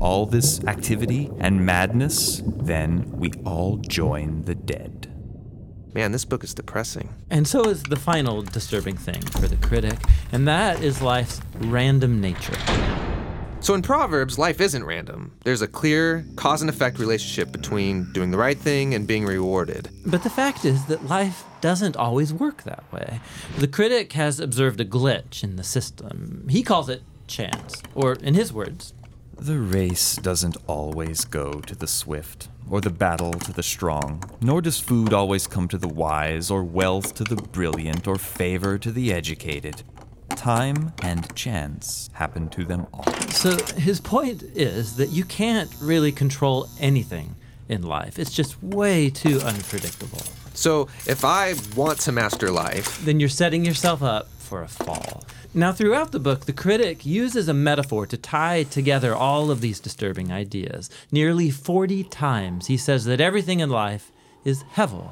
All 0.00 0.26
this 0.26 0.62
activity 0.64 1.28
and 1.40 1.66
madness, 1.66 2.40
then 2.46 3.10
we 3.10 3.32
all 3.44 3.78
join 3.78 4.42
the 4.42 4.54
dead. 4.54 5.12
Man, 5.92 6.12
this 6.12 6.24
book 6.24 6.44
is 6.44 6.54
depressing. 6.54 7.12
And 7.30 7.48
so 7.48 7.64
is 7.64 7.82
the 7.82 7.96
final 7.96 8.42
disturbing 8.42 8.96
thing 8.96 9.22
for 9.22 9.48
the 9.48 9.56
critic, 9.56 9.98
and 10.30 10.46
that 10.46 10.80
is 10.84 11.02
life's 11.02 11.40
random 11.58 12.20
nature. 12.20 13.09
So 13.62 13.74
in 13.74 13.82
Proverbs, 13.82 14.38
life 14.38 14.58
isn't 14.58 14.84
random. 14.84 15.32
There's 15.44 15.60
a 15.60 15.68
clear 15.68 16.24
cause 16.36 16.62
and 16.62 16.70
effect 16.70 16.98
relationship 16.98 17.52
between 17.52 18.10
doing 18.12 18.30
the 18.30 18.38
right 18.38 18.56
thing 18.56 18.94
and 18.94 19.06
being 19.06 19.26
rewarded. 19.26 19.90
But 20.06 20.22
the 20.22 20.30
fact 20.30 20.64
is 20.64 20.86
that 20.86 21.06
life 21.06 21.44
doesn't 21.60 21.94
always 21.94 22.32
work 22.32 22.62
that 22.62 22.90
way. 22.90 23.20
The 23.58 23.68
critic 23.68 24.14
has 24.14 24.40
observed 24.40 24.80
a 24.80 24.84
glitch 24.84 25.44
in 25.44 25.56
the 25.56 25.62
system. 25.62 26.46
He 26.48 26.62
calls 26.62 26.88
it 26.88 27.02
chance, 27.26 27.82
or 27.94 28.14
in 28.14 28.32
his 28.32 28.50
words, 28.50 28.94
The 29.38 29.58
race 29.58 30.16
doesn't 30.16 30.56
always 30.66 31.26
go 31.26 31.60
to 31.60 31.74
the 31.76 31.86
swift, 31.86 32.48
or 32.68 32.80
the 32.80 32.90
battle 32.90 33.34
to 33.34 33.52
the 33.52 33.62
strong, 33.62 34.24
nor 34.40 34.62
does 34.62 34.80
food 34.80 35.12
always 35.12 35.46
come 35.46 35.68
to 35.68 35.78
the 35.78 35.86
wise, 35.88 36.50
or 36.50 36.64
wealth 36.64 37.14
to 37.16 37.24
the 37.24 37.36
brilliant, 37.36 38.08
or 38.08 38.16
favor 38.16 38.78
to 38.78 38.90
the 38.90 39.12
educated. 39.12 39.82
Time 40.30 40.92
and 41.02 41.34
chance 41.34 42.10
happen 42.12 42.48
to 42.50 42.64
them 42.64 42.86
all. 42.92 43.04
So 43.30 43.56
his 43.74 44.00
point 44.00 44.42
is 44.42 44.96
that 44.96 45.10
you 45.10 45.24
can't 45.24 45.70
really 45.80 46.12
control 46.12 46.68
anything 46.78 47.36
in 47.68 47.82
life. 47.82 48.18
It's 48.18 48.32
just 48.32 48.62
way 48.62 49.10
too 49.10 49.40
unpredictable. 49.40 50.22
So 50.54 50.88
if 51.06 51.24
I 51.24 51.54
want 51.76 52.00
to 52.00 52.12
master 52.12 52.50
life, 52.50 53.04
Then 53.04 53.20
you're 53.20 53.28
setting 53.28 53.64
yourself 53.64 54.02
up 54.02 54.28
for 54.38 54.62
a 54.62 54.68
fall. 54.68 55.24
Now, 55.54 55.72
throughout 55.72 56.12
the 56.12 56.20
book, 56.20 56.46
the 56.46 56.52
critic 56.52 57.06
uses 57.06 57.48
a 57.48 57.54
metaphor 57.54 58.06
to 58.06 58.16
tie 58.16 58.64
together 58.64 59.14
all 59.14 59.50
of 59.50 59.60
these 59.60 59.80
disturbing 59.80 60.30
ideas. 60.32 60.90
Nearly 61.10 61.50
40 61.50 62.04
times 62.04 62.66
he 62.66 62.76
says 62.76 63.04
that 63.06 63.20
everything 63.20 63.60
in 63.60 63.70
life 63.70 64.12
is 64.44 64.64
hevel. 64.74 65.10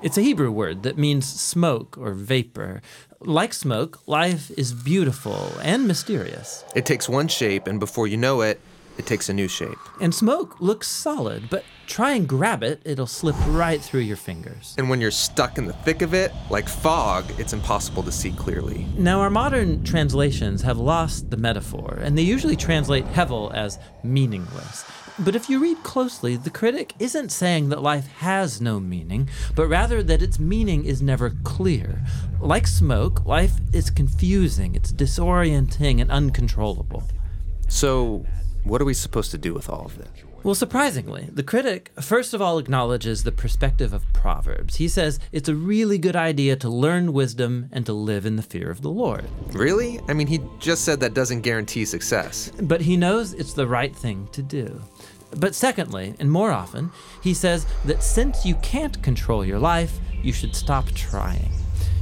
It's 0.00 0.16
a 0.16 0.22
Hebrew 0.22 0.52
word 0.52 0.84
that 0.84 0.96
means 0.96 1.26
smoke 1.26 1.98
or 1.98 2.12
vapor. 2.12 2.82
Like 3.18 3.52
smoke, 3.52 4.06
life 4.06 4.48
is 4.56 4.72
beautiful 4.72 5.52
and 5.60 5.88
mysterious. 5.88 6.64
it 6.76 6.86
takes 6.86 7.08
one 7.08 7.26
shape, 7.26 7.66
and 7.66 7.80
before 7.80 8.06
you 8.06 8.16
know 8.16 8.42
it, 8.42 8.60
it 8.96 9.06
takes 9.06 9.28
a 9.28 9.34
new 9.34 9.48
shape. 9.48 9.78
And 10.00 10.14
smoke 10.14 10.60
looks 10.60 10.86
solid, 10.86 11.50
but 11.50 11.64
try 11.88 12.12
and 12.12 12.28
grab 12.28 12.62
it, 12.62 12.80
it'll 12.84 13.08
slip 13.08 13.34
right 13.48 13.80
through 13.80 14.00
your 14.02 14.16
fingers. 14.16 14.76
And 14.78 14.88
when 14.88 15.00
you're 15.00 15.10
stuck 15.10 15.58
in 15.58 15.66
the 15.66 15.72
thick 15.72 16.00
of 16.02 16.14
it, 16.14 16.32
like 16.48 16.68
fog, 16.68 17.24
it's 17.36 17.52
impossible 17.52 18.04
to 18.04 18.12
see 18.12 18.30
clearly. 18.30 18.86
Now, 18.96 19.20
our 19.20 19.30
modern 19.30 19.82
translations 19.82 20.62
have 20.62 20.78
lost 20.78 21.30
the 21.30 21.36
metaphor, 21.36 21.98
and 22.02 22.16
they 22.16 22.22
usually 22.22 22.56
translate 22.56 23.04
hevel 23.06 23.52
as 23.52 23.80
meaningless. 24.04 24.84
But 25.20 25.34
if 25.34 25.50
you 25.50 25.58
read 25.58 25.82
closely, 25.82 26.36
the 26.36 26.50
critic 26.50 26.94
isn't 27.00 27.30
saying 27.30 27.70
that 27.70 27.82
life 27.82 28.06
has 28.18 28.60
no 28.60 28.78
meaning, 28.78 29.28
but 29.56 29.66
rather 29.66 30.00
that 30.00 30.22
its 30.22 30.38
meaning 30.38 30.84
is 30.84 31.02
never 31.02 31.30
clear. 31.42 32.04
Like 32.40 32.68
smoke, 32.68 33.24
life 33.26 33.54
is 33.72 33.90
confusing, 33.90 34.76
it's 34.76 34.92
disorienting 34.92 36.00
and 36.00 36.10
uncontrollable. 36.10 37.02
So, 37.68 38.26
what 38.62 38.80
are 38.80 38.84
we 38.84 38.94
supposed 38.94 39.32
to 39.32 39.38
do 39.38 39.52
with 39.52 39.68
all 39.68 39.86
of 39.86 39.98
this? 39.98 40.08
Well, 40.44 40.54
surprisingly, 40.54 41.28
the 41.32 41.42
critic 41.42 41.90
first 42.00 42.32
of 42.32 42.40
all 42.40 42.58
acknowledges 42.58 43.24
the 43.24 43.32
perspective 43.32 43.92
of 43.92 44.10
Proverbs. 44.12 44.76
He 44.76 44.86
says 44.86 45.18
it's 45.32 45.48
a 45.48 45.54
really 45.54 45.98
good 45.98 46.14
idea 46.14 46.54
to 46.56 46.68
learn 46.68 47.12
wisdom 47.12 47.68
and 47.72 47.84
to 47.86 47.92
live 47.92 48.24
in 48.24 48.36
the 48.36 48.42
fear 48.42 48.70
of 48.70 48.80
the 48.80 48.90
Lord. 48.90 49.28
Really? 49.52 50.00
I 50.08 50.14
mean, 50.14 50.28
he 50.28 50.40
just 50.60 50.84
said 50.84 51.00
that 51.00 51.12
doesn't 51.12 51.40
guarantee 51.40 51.84
success. 51.84 52.52
But 52.62 52.80
he 52.80 52.96
knows 52.96 53.32
it's 53.34 53.52
the 53.52 53.66
right 53.66 53.94
thing 53.94 54.28
to 54.32 54.42
do. 54.42 54.80
But 55.36 55.56
secondly, 55.56 56.14
and 56.20 56.30
more 56.30 56.52
often, 56.52 56.92
he 57.20 57.34
says 57.34 57.66
that 57.84 58.02
since 58.02 58.46
you 58.46 58.54
can't 58.56 59.02
control 59.02 59.44
your 59.44 59.58
life, 59.58 59.98
you 60.22 60.32
should 60.32 60.54
stop 60.54 60.88
trying. 60.92 61.50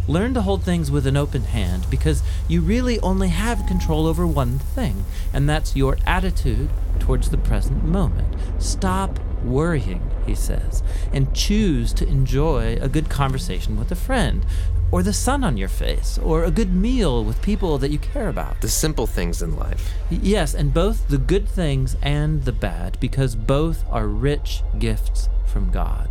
Learn 0.09 0.35
to 0.35 0.43
hold 0.43 0.63
things 0.63 0.91
with 0.91 1.07
an 1.07 1.17
open 1.17 1.43
hand 1.43 1.87
because 1.91 2.23
you 2.49 2.61
really 2.61 3.01
only 3.01 3.29
have 3.29 3.67
control 3.67 4.07
over 4.07 4.27
one 4.27 4.59
thing, 4.59 5.05
and 5.33 5.49
that's 5.49 5.75
your 5.75 5.99
attitude 6.07 6.71
towards 7.01 7.31
the 7.31 7.39
present 7.39 7.85
moment. 7.85 8.37
Stop 8.59 9.19
worrying, 9.45 10.01
he 10.27 10.35
says, 10.35 10.83
and 11.13 11.35
choose 11.35 11.93
to 11.95 12.07
enjoy 12.07 12.77
a 12.81 12.89
good 12.89 13.09
conversation 13.09 13.79
with 13.79 13.91
a 13.93 13.97
friend, 13.97 14.45
or 14.91 15.03
the 15.03 15.13
sun 15.13 15.43
on 15.43 15.57
your 15.57 15.69
face, 15.69 16.19
or 16.19 16.45
a 16.45 16.51
good 16.51 16.73
meal 16.73 17.25
with 17.25 17.43
people 17.43 17.79
that 17.79 17.91
you 17.91 17.99
care 17.99 18.29
about. 18.29 18.61
The 18.61 18.69
simple 18.69 19.07
things 19.07 19.43
in 19.43 19.57
life. 19.57 19.93
Yes, 20.11 20.55
and 20.55 20.73
both 20.73 21.09
the 21.09 21.19
good 21.19 21.49
things 21.49 21.97
and 22.03 22.45
the 22.45 22.53
bad, 22.53 22.99
because 23.01 23.35
both 23.35 23.85
are 23.91 24.07
rich 24.07 24.63
gifts 24.79 25.29
from 25.47 25.71
God. 25.71 26.09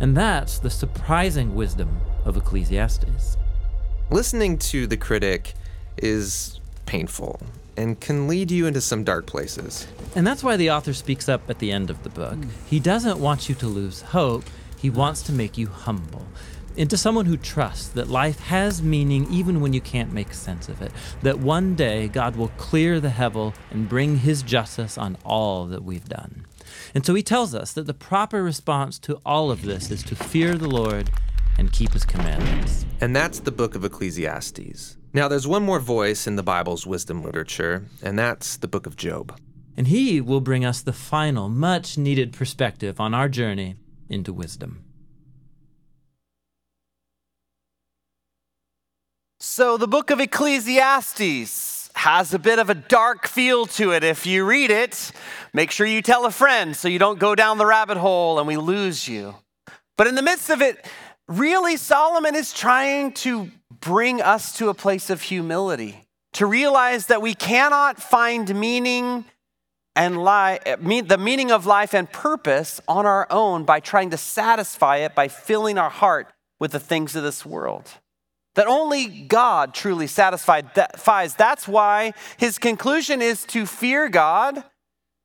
And 0.00 0.16
that's 0.16 0.58
the 0.58 0.70
surprising 0.70 1.54
wisdom 1.54 2.00
of 2.24 2.36
Ecclesiastes. 2.36 3.36
Listening 4.10 4.58
to 4.58 4.86
the 4.86 4.96
critic 4.96 5.54
is 5.96 6.60
painful 6.86 7.40
and 7.76 8.00
can 8.00 8.28
lead 8.28 8.50
you 8.50 8.66
into 8.66 8.80
some 8.80 9.04
dark 9.04 9.26
places. 9.26 9.86
And 10.14 10.26
that's 10.26 10.44
why 10.44 10.56
the 10.56 10.70
author 10.70 10.92
speaks 10.92 11.28
up 11.28 11.48
at 11.48 11.58
the 11.58 11.72
end 11.72 11.90
of 11.90 12.02
the 12.02 12.10
book. 12.10 12.34
Hmm. 12.34 12.48
He 12.66 12.80
doesn't 12.80 13.18
want 13.18 13.48
you 13.48 13.54
to 13.56 13.66
lose 13.66 14.02
hope, 14.02 14.44
he 14.78 14.90
wants 14.90 15.22
to 15.22 15.32
make 15.32 15.56
you 15.56 15.68
humble. 15.68 16.26
Into 16.74 16.96
someone 16.96 17.26
who 17.26 17.36
trusts 17.36 17.88
that 17.88 18.08
life 18.08 18.40
has 18.40 18.82
meaning 18.82 19.26
even 19.30 19.60
when 19.60 19.74
you 19.74 19.80
can't 19.80 20.12
make 20.12 20.32
sense 20.32 20.70
of 20.70 20.80
it. 20.80 20.90
That 21.20 21.38
one 21.38 21.74
day 21.74 22.08
God 22.08 22.34
will 22.34 22.48
clear 22.48 22.98
the 22.98 23.10
hevel 23.10 23.54
and 23.70 23.88
bring 23.88 24.18
his 24.18 24.42
justice 24.42 24.96
on 24.96 25.18
all 25.24 25.66
that 25.66 25.84
we've 25.84 26.08
done. 26.08 26.46
And 26.94 27.04
so 27.04 27.14
he 27.14 27.22
tells 27.22 27.54
us 27.54 27.72
that 27.74 27.86
the 27.86 27.94
proper 27.94 28.42
response 28.42 28.98
to 29.00 29.20
all 29.26 29.50
of 29.50 29.62
this 29.62 29.90
is 29.90 30.02
to 30.04 30.16
fear 30.16 30.54
the 30.54 30.68
Lord 30.68 31.10
and 31.58 31.70
keep 31.70 31.92
his 31.92 32.04
commandments. 32.04 32.86
And 33.00 33.14
that's 33.14 33.40
the 33.40 33.52
book 33.52 33.74
of 33.74 33.84
Ecclesiastes. 33.84 34.96
Now, 35.14 35.28
there's 35.28 35.46
one 35.46 35.62
more 35.62 35.78
voice 35.78 36.26
in 36.26 36.36
the 36.36 36.42
Bible's 36.42 36.86
wisdom 36.86 37.22
literature, 37.22 37.84
and 38.02 38.18
that's 38.18 38.56
the 38.56 38.68
book 38.68 38.86
of 38.86 38.96
Job. 38.96 39.38
And 39.76 39.88
he 39.88 40.22
will 40.22 40.40
bring 40.40 40.64
us 40.64 40.80
the 40.80 40.92
final, 40.92 41.50
much 41.50 41.98
needed 41.98 42.32
perspective 42.32 42.98
on 42.98 43.12
our 43.12 43.28
journey 43.28 43.76
into 44.08 44.32
wisdom. 44.32 44.84
So, 49.38 49.76
the 49.76 49.88
book 49.88 50.10
of 50.10 50.20
Ecclesiastes 50.20 51.90
has 51.94 52.32
a 52.32 52.38
bit 52.38 52.58
of 52.58 52.70
a 52.70 52.74
dark 52.74 53.26
feel 53.26 53.66
to 53.66 53.92
it. 53.92 54.02
If 54.02 54.24
you 54.24 54.46
read 54.46 54.70
it, 54.70 55.12
make 55.52 55.70
sure 55.70 55.86
you 55.86 56.00
tell 56.00 56.24
a 56.24 56.30
friend 56.30 56.74
so 56.74 56.88
you 56.88 56.98
don't 56.98 57.18
go 57.18 57.34
down 57.34 57.58
the 57.58 57.66
rabbit 57.66 57.98
hole 57.98 58.38
and 58.38 58.48
we 58.48 58.56
lose 58.56 59.06
you. 59.06 59.34
But 59.98 60.06
in 60.06 60.14
the 60.14 60.22
midst 60.22 60.48
of 60.48 60.62
it, 60.62 60.86
really, 61.28 61.76
Solomon 61.76 62.34
is 62.34 62.52
trying 62.52 63.12
to 63.14 63.50
bring 63.80 64.20
us 64.20 64.56
to 64.58 64.68
a 64.68 64.74
place 64.74 65.10
of 65.10 65.22
humility, 65.22 66.04
to 66.34 66.46
realize 66.46 67.06
that 67.06 67.22
we 67.22 67.34
cannot 67.34 68.00
find 68.00 68.54
meaning 68.58 69.24
and 69.94 70.24
li- 70.24 70.58
eh, 70.64 71.02
the 71.02 71.18
meaning 71.18 71.50
of 71.50 71.66
life 71.66 71.94
and 71.94 72.10
purpose 72.10 72.80
on 72.88 73.04
our 73.06 73.26
own 73.30 73.64
by 73.64 73.80
trying 73.80 74.10
to 74.10 74.16
satisfy 74.16 74.98
it 74.98 75.14
by 75.14 75.28
filling 75.28 75.78
our 75.78 75.90
heart 75.90 76.32
with 76.58 76.72
the 76.72 76.80
things 76.80 77.14
of 77.14 77.22
this 77.22 77.44
world 77.44 77.90
that 78.54 78.66
only 78.66 79.06
God 79.06 79.74
truly 79.74 80.06
satisfies. 80.06 81.34
That's 81.34 81.68
why 81.68 82.12
his 82.36 82.58
conclusion 82.58 83.22
is 83.22 83.44
to 83.46 83.66
fear 83.66 84.08
God 84.08 84.62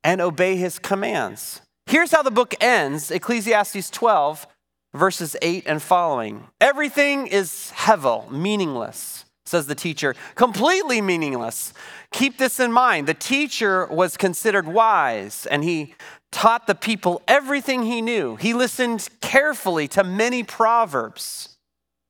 and 0.03 0.21
obey 0.21 0.55
his 0.55 0.79
commands. 0.79 1.61
Here's 1.85 2.11
how 2.11 2.23
the 2.23 2.31
book 2.31 2.53
ends 2.61 3.11
Ecclesiastes 3.11 3.89
12, 3.89 4.47
verses 4.93 5.35
8 5.41 5.63
and 5.67 5.81
following. 5.81 6.47
Everything 6.59 7.27
is 7.27 7.71
hevel, 7.75 8.29
meaningless, 8.31 9.25
says 9.45 9.67
the 9.67 9.75
teacher, 9.75 10.15
completely 10.35 11.01
meaningless. 11.01 11.73
Keep 12.11 12.37
this 12.37 12.59
in 12.59 12.71
mind. 12.71 13.07
The 13.07 13.13
teacher 13.13 13.85
was 13.87 14.17
considered 14.17 14.67
wise 14.67 15.45
and 15.45 15.63
he 15.63 15.95
taught 16.31 16.67
the 16.67 16.75
people 16.75 17.21
everything 17.27 17.83
he 17.83 18.01
knew. 18.01 18.35
He 18.35 18.53
listened 18.53 19.07
carefully 19.21 19.87
to 19.89 20.03
many 20.03 20.43
proverbs, 20.43 21.57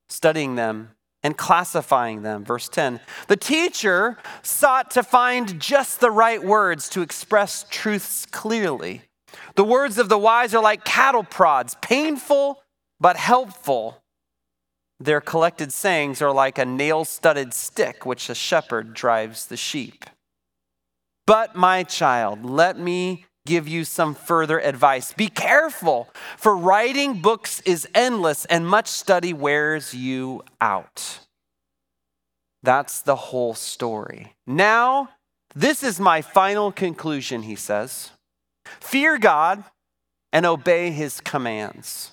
studying 0.09 0.55
them 0.55 0.91
and 1.23 1.37
classifying 1.37 2.21
them. 2.21 2.43
Verse 2.43 2.69
10 2.69 2.99
The 3.27 3.37
teacher 3.37 4.17
sought 4.41 4.91
to 4.91 5.03
find 5.03 5.59
just 5.59 5.99
the 5.99 6.11
right 6.11 6.43
words 6.43 6.89
to 6.89 7.01
express 7.01 7.65
truths 7.69 8.25
clearly. 8.25 9.01
The 9.55 9.63
words 9.63 9.97
of 9.97 10.09
the 10.09 10.17
wise 10.17 10.53
are 10.53 10.63
like 10.63 10.85
cattle 10.85 11.23
prods, 11.23 11.75
painful 11.81 12.63
but 12.99 13.17
helpful. 13.17 14.01
Their 14.99 15.21
collected 15.21 15.71
sayings 15.71 16.21
are 16.21 16.31
like 16.31 16.57
a 16.57 16.65
nail 16.65 17.05
studded 17.05 17.53
stick 17.53 18.05
which 18.05 18.29
a 18.29 18.35
shepherd 18.35 18.93
drives 18.93 19.45
the 19.45 19.57
sheep. 19.57 20.05
But, 21.27 21.55
my 21.55 21.83
child, 21.83 22.45
let 22.45 22.79
me 22.79 23.25
give 23.45 23.67
you 23.67 23.83
some 23.83 24.15
further 24.15 24.59
advice. 24.59 25.13
Be 25.13 25.27
careful, 25.27 26.09
for 26.37 26.55
writing 26.55 27.21
books 27.21 27.61
is 27.61 27.87
endless 27.93 28.45
and 28.45 28.67
much 28.67 28.87
study 28.87 29.33
wears 29.33 29.93
you 29.93 30.43
out. 30.61 31.19
That's 32.63 33.01
the 33.01 33.15
whole 33.15 33.53
story. 33.53 34.35
Now, 34.45 35.09
this 35.55 35.83
is 35.83 35.99
my 35.99 36.21
final 36.21 36.71
conclusion, 36.71 37.43
he 37.43 37.55
says 37.55 38.11
fear 38.81 39.17
God 39.17 39.63
and 40.33 40.45
obey 40.45 40.91
his 40.91 41.21
commands. 41.21 42.11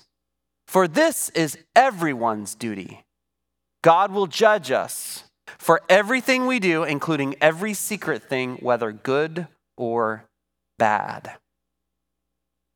For 0.67 0.87
this 0.87 1.29
is 1.29 1.57
everyone's 1.75 2.55
duty. 2.55 3.03
God 3.83 4.11
will 4.11 4.27
judge 4.27 4.71
us 4.71 5.23
for 5.57 5.81
everything 5.89 6.47
we 6.47 6.59
do, 6.59 6.83
including 6.83 7.35
every 7.39 7.73
secret 7.73 8.23
thing, 8.23 8.57
whether 8.57 8.91
good 8.91 9.47
or 9.77 10.25
bad. 10.79 11.33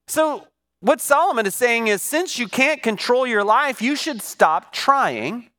So, 0.07 0.47
what 0.81 1.01
Solomon 1.01 1.45
is 1.45 1.55
saying 1.55 1.87
is 1.87 2.01
since 2.01 2.39
you 2.39 2.47
can't 2.47 2.81
control 2.81 3.27
your 3.27 3.43
life, 3.43 3.81
you 3.81 3.95
should 3.95 4.21
stop 4.21 4.71
trying, 4.71 5.49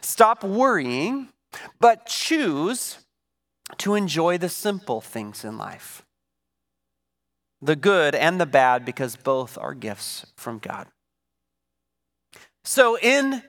stop 0.00 0.44
worrying, 0.44 1.28
but 1.80 2.06
choose 2.06 2.98
to 3.78 3.94
enjoy 3.94 4.38
the 4.38 4.48
simple 4.48 5.00
things 5.00 5.44
in 5.44 5.56
life 5.56 6.04
the 7.62 7.76
good 7.76 8.14
and 8.14 8.40
the 8.40 8.46
bad, 8.46 8.84
because 8.84 9.16
both 9.16 9.58
are 9.58 9.74
gifts 9.74 10.26
from 10.36 10.58
God. 10.58 10.86
So, 12.64 12.98
in 12.98 13.42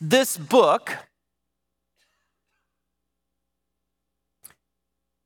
this 0.00 0.36
book, 0.36 0.96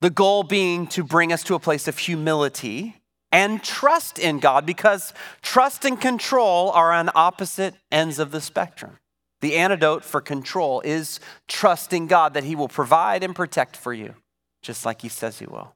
the 0.01 0.11
goal 0.11 0.43
being 0.43 0.87
to 0.89 1.03
bring 1.03 1.33
us 1.33 1.43
to 1.45 1.55
a 1.55 1.59
place 1.59 1.89
of 1.89 1.99
humility 1.99 2.97
and 3.33 3.63
trust 3.63 4.19
in 4.19 4.39
God, 4.39 4.65
because 4.65 5.13
trust 5.43 5.85
and 5.85 6.01
control 6.01 6.71
are 6.71 6.93
on 6.93 7.11
opposite 7.15 7.75
ends 7.91 8.19
of 8.19 8.31
the 8.31 8.41
spectrum. 8.41 8.99
The 9.41 9.57
antidote 9.57 10.05
for 10.05 10.21
control 10.21 10.81
is 10.81 11.21
trusting 11.49 12.07
God 12.07 12.35
that 12.35 12.45
He 12.45 12.57
will 12.57 12.69
provide 12.69 13.23
and 13.23 13.35
protect 13.35 13.77
for 13.77 13.93
you, 13.93 14.15
just 14.63 14.87
like 14.87 15.03
He 15.03 15.09
says 15.09 15.39
He 15.39 15.47
will. 15.47 15.75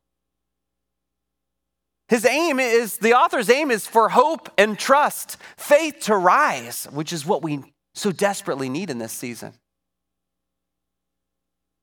His 2.10 2.26
aim 2.26 2.58
is, 2.58 2.96
the 2.96 3.14
author's 3.14 3.48
aim 3.48 3.70
is 3.70 3.86
for 3.86 4.08
hope 4.08 4.50
and 4.58 4.76
trust, 4.76 5.36
faith 5.56 6.00
to 6.00 6.16
rise, 6.16 6.88
which 6.90 7.12
is 7.12 7.24
what 7.24 7.40
we 7.40 7.60
so 7.94 8.10
desperately 8.10 8.68
need 8.68 8.90
in 8.90 8.98
this 8.98 9.12
season. 9.12 9.52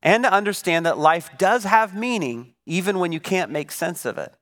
And 0.04 0.26
to 0.26 0.32
understand 0.32 0.86
that 0.86 0.98
life 0.98 1.30
does 1.38 1.64
have 1.64 1.96
meaning 1.96 2.56
even 2.66 3.00
when 3.00 3.14
you 3.14 3.22
can't 3.22 3.52
make 3.52 3.72
sense 3.72 4.04
of 4.04 4.18
it. 4.18 4.34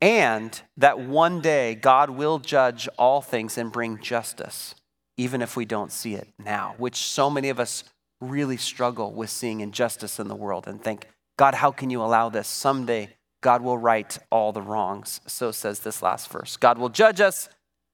And 0.00 0.58
that 0.78 0.98
one 0.98 1.42
day 1.42 1.74
God 1.74 2.08
will 2.08 2.38
judge 2.38 2.88
all 2.98 3.20
things 3.20 3.58
and 3.58 3.70
bring 3.70 4.00
justice, 4.00 4.74
even 5.18 5.42
if 5.42 5.54
we 5.54 5.66
don't 5.66 5.92
see 5.92 6.14
it 6.14 6.28
now, 6.38 6.76
which 6.78 6.96
so 6.96 7.28
many 7.28 7.50
of 7.50 7.60
us 7.60 7.84
really 8.22 8.56
struggle 8.56 9.12
with 9.12 9.28
seeing 9.28 9.60
injustice 9.60 10.18
in 10.18 10.28
the 10.28 10.34
world 10.34 10.66
and 10.66 10.82
think, 10.82 11.08
God, 11.36 11.56
how 11.56 11.72
can 11.72 11.90
you 11.90 12.02
allow 12.02 12.30
this? 12.30 12.48
Someday 12.48 13.10
God 13.44 13.60
will 13.60 13.76
right 13.76 14.18
all 14.30 14.52
the 14.52 14.62
wrongs. 14.62 15.20
So 15.26 15.52
says 15.52 15.80
this 15.80 16.00
last 16.00 16.30
verse. 16.30 16.56
God 16.56 16.78
will 16.78 16.88
judge 16.88 17.20
us 17.20 17.50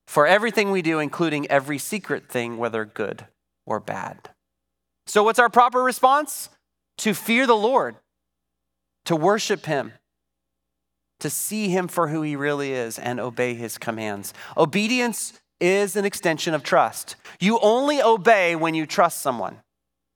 for 0.07 0.25
everything 0.25 0.71
we 0.71 0.81
do, 0.81 1.01
including 1.01 1.49
every 1.49 1.77
secret 1.77 2.29
thing, 2.29 2.57
whether 2.57 2.85
good 2.85 3.27
or 3.67 3.81
bad. 3.81 4.31
So, 5.09 5.25
what's 5.25 5.41
our 5.41 5.49
proper 5.49 5.83
response? 5.83 6.51
To 6.99 7.15
fear 7.15 7.49
the 7.49 7.57
Lord, 7.57 7.97
to 9.07 9.17
worship 9.17 9.67
Him, 9.67 9.93
to 11.19 11.29
see 11.29 11.69
Him 11.69 11.89
for 11.89 12.07
who 12.07 12.23
He 12.23 12.37
really 12.37 12.73
is, 12.73 12.97
and 12.97 13.19
obey 13.19 13.55
His 13.55 13.77
commands. 13.77 14.33
Obedience 14.57 15.41
is 15.59 15.97
an 15.97 16.05
extension 16.05 16.55
of 16.55 16.63
trust. 16.63 17.17
You 17.41 17.59
only 17.59 18.01
obey 18.01 18.55
when 18.55 18.75
you 18.75 18.87
trust 18.87 19.21
someone. 19.21 19.57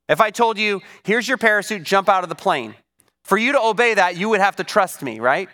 If 0.08 0.20
I 0.20 0.30
told 0.30 0.58
you, 0.58 0.80
here's 1.02 1.26
your 1.26 1.38
parachute, 1.38 1.82
jump 1.82 2.08
out 2.08 2.22
of 2.22 2.28
the 2.28 2.36
plane, 2.36 2.76
for 3.24 3.38
you 3.38 3.52
to 3.52 3.60
obey 3.60 3.94
that, 3.94 4.16
you 4.16 4.28
would 4.28 4.40
have 4.40 4.56
to 4.56 4.64
trust 4.64 5.02
me, 5.02 5.18
right? 5.18 5.48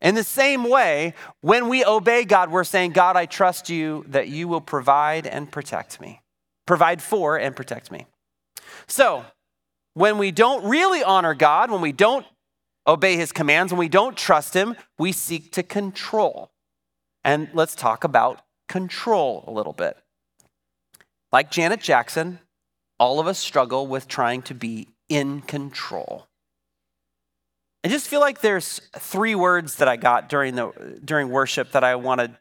In 0.00 0.14
the 0.14 0.24
same 0.24 0.68
way, 0.68 1.14
when 1.40 1.68
we 1.68 1.84
obey 1.84 2.24
God, 2.24 2.50
we're 2.50 2.64
saying, 2.64 2.92
God, 2.92 3.16
I 3.16 3.26
trust 3.26 3.70
you 3.70 4.04
that 4.08 4.28
you 4.28 4.48
will 4.48 4.60
provide 4.60 5.26
and 5.26 5.50
protect 5.50 6.00
me, 6.00 6.20
provide 6.66 7.00
for 7.00 7.38
and 7.38 7.54
protect 7.54 7.90
me. 7.90 8.06
So, 8.86 9.24
when 9.94 10.18
we 10.18 10.30
don't 10.30 10.64
really 10.64 11.02
honor 11.02 11.34
God, 11.34 11.70
when 11.70 11.80
we 11.80 11.92
don't 11.92 12.26
obey 12.86 13.16
his 13.16 13.32
commands, 13.32 13.72
when 13.72 13.78
we 13.78 13.88
don't 13.88 14.16
trust 14.16 14.52
him, 14.52 14.76
we 14.98 15.12
seek 15.12 15.52
to 15.52 15.62
control. 15.62 16.50
And 17.22 17.48
let's 17.54 17.74
talk 17.74 18.04
about 18.04 18.42
control 18.68 19.44
a 19.46 19.52
little 19.52 19.72
bit. 19.72 19.96
Like 21.32 21.50
Janet 21.50 21.80
Jackson, 21.80 22.40
all 22.98 23.20
of 23.20 23.26
us 23.26 23.38
struggle 23.38 23.86
with 23.86 24.06
trying 24.06 24.42
to 24.42 24.54
be 24.54 24.88
in 25.08 25.40
control. 25.40 26.26
I 27.84 27.88
just 27.88 28.08
feel 28.08 28.20
like 28.20 28.40
there's 28.40 28.80
three 28.98 29.34
words 29.34 29.76
that 29.76 29.88
I 29.88 29.96
got 29.96 30.30
during 30.30 30.54
the 30.54 30.98
during 31.04 31.28
worship 31.28 31.72
that 31.72 31.84
I 31.84 31.96
wanted 31.96 32.34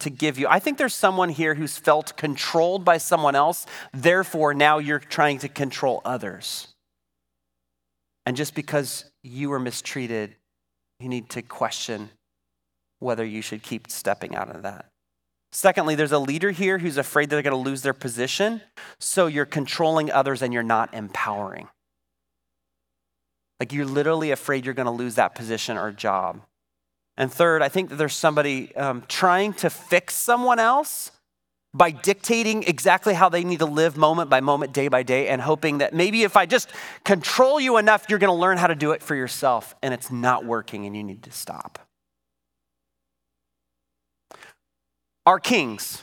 to 0.00 0.10
give 0.10 0.38
you. 0.38 0.46
I 0.48 0.60
think 0.60 0.78
there's 0.78 0.94
someone 0.94 1.30
here 1.30 1.54
who's 1.54 1.76
felt 1.76 2.16
controlled 2.16 2.84
by 2.84 2.98
someone 2.98 3.34
else, 3.34 3.66
therefore 3.92 4.54
now 4.54 4.78
you're 4.78 5.00
trying 5.00 5.38
to 5.38 5.48
control 5.48 6.00
others. 6.04 6.68
And 8.24 8.36
just 8.36 8.54
because 8.54 9.04
you 9.22 9.50
were 9.50 9.58
mistreated, 9.58 10.36
you 11.00 11.08
need 11.08 11.28
to 11.30 11.42
question 11.42 12.10
whether 13.00 13.24
you 13.24 13.42
should 13.42 13.62
keep 13.62 13.90
stepping 13.90 14.36
out 14.36 14.54
of 14.54 14.62
that. 14.62 14.86
Secondly, 15.52 15.94
there's 15.94 16.12
a 16.12 16.18
leader 16.18 16.50
here 16.50 16.78
who's 16.78 16.96
afraid 16.96 17.30
they're 17.30 17.42
going 17.42 17.52
to 17.52 17.56
lose 17.56 17.82
their 17.82 17.92
position, 17.92 18.60
so 18.98 19.26
you're 19.26 19.44
controlling 19.44 20.10
others 20.10 20.42
and 20.42 20.52
you're 20.52 20.62
not 20.62 20.94
empowering. 20.94 21.68
Like 23.60 23.72
you're 23.72 23.86
literally 23.86 24.30
afraid 24.30 24.64
you're 24.64 24.74
going 24.74 24.86
to 24.86 24.92
lose 24.92 25.14
that 25.14 25.34
position 25.34 25.76
or 25.76 25.92
job. 25.92 26.40
And 27.16 27.32
third, 27.32 27.62
I 27.62 27.68
think 27.68 27.90
that 27.90 27.96
there's 27.96 28.14
somebody 28.14 28.74
um, 28.76 29.04
trying 29.08 29.52
to 29.54 29.70
fix 29.70 30.14
someone 30.14 30.58
else 30.58 31.12
by 31.72 31.90
dictating 31.90 32.62
exactly 32.64 33.14
how 33.14 33.28
they 33.28 33.42
need 33.42 33.58
to 33.58 33.66
live 33.66 33.96
moment 33.96 34.30
by 34.30 34.40
moment, 34.40 34.72
day 34.72 34.88
by 34.88 35.02
day, 35.02 35.28
and 35.28 35.42
hoping 35.42 35.78
that 35.78 35.92
maybe 35.92 36.22
if 36.22 36.36
I 36.36 36.46
just 36.46 36.70
control 37.04 37.60
you 37.60 37.78
enough, 37.78 38.06
you're 38.08 38.20
going 38.20 38.34
to 38.34 38.40
learn 38.40 38.58
how 38.58 38.68
to 38.68 38.76
do 38.76 38.92
it 38.92 39.02
for 39.02 39.14
yourself. 39.16 39.74
And 39.82 39.92
it's 39.92 40.10
not 40.10 40.44
working 40.44 40.86
and 40.86 40.96
you 40.96 41.02
need 41.02 41.24
to 41.24 41.32
stop. 41.32 41.80
Our 45.26 45.40
kings, 45.40 46.02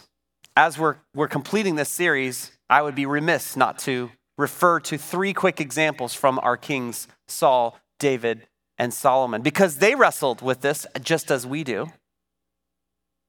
as 0.57 0.77
we're, 0.77 0.97
we're 1.15 1.29
completing 1.29 1.75
this 1.75 1.89
series, 1.89 2.51
I 2.69 2.81
would 2.81 2.95
be 2.95 3.05
remiss 3.05 3.55
not 3.55 3.77
to 3.79 4.11
refer 4.37 4.79
to 4.81 4.97
three 4.97 5.33
quick 5.33 5.61
examples 5.61 6.13
from 6.13 6.39
our 6.39 6.57
kings 6.57 7.07
Saul, 7.27 7.77
David, 7.99 8.47
and 8.77 8.93
Solomon 8.93 9.41
because 9.41 9.77
they 9.77 9.95
wrestled 9.95 10.41
with 10.41 10.61
this 10.61 10.87
just 11.01 11.31
as 11.31 11.45
we 11.45 11.63
do. 11.63 11.87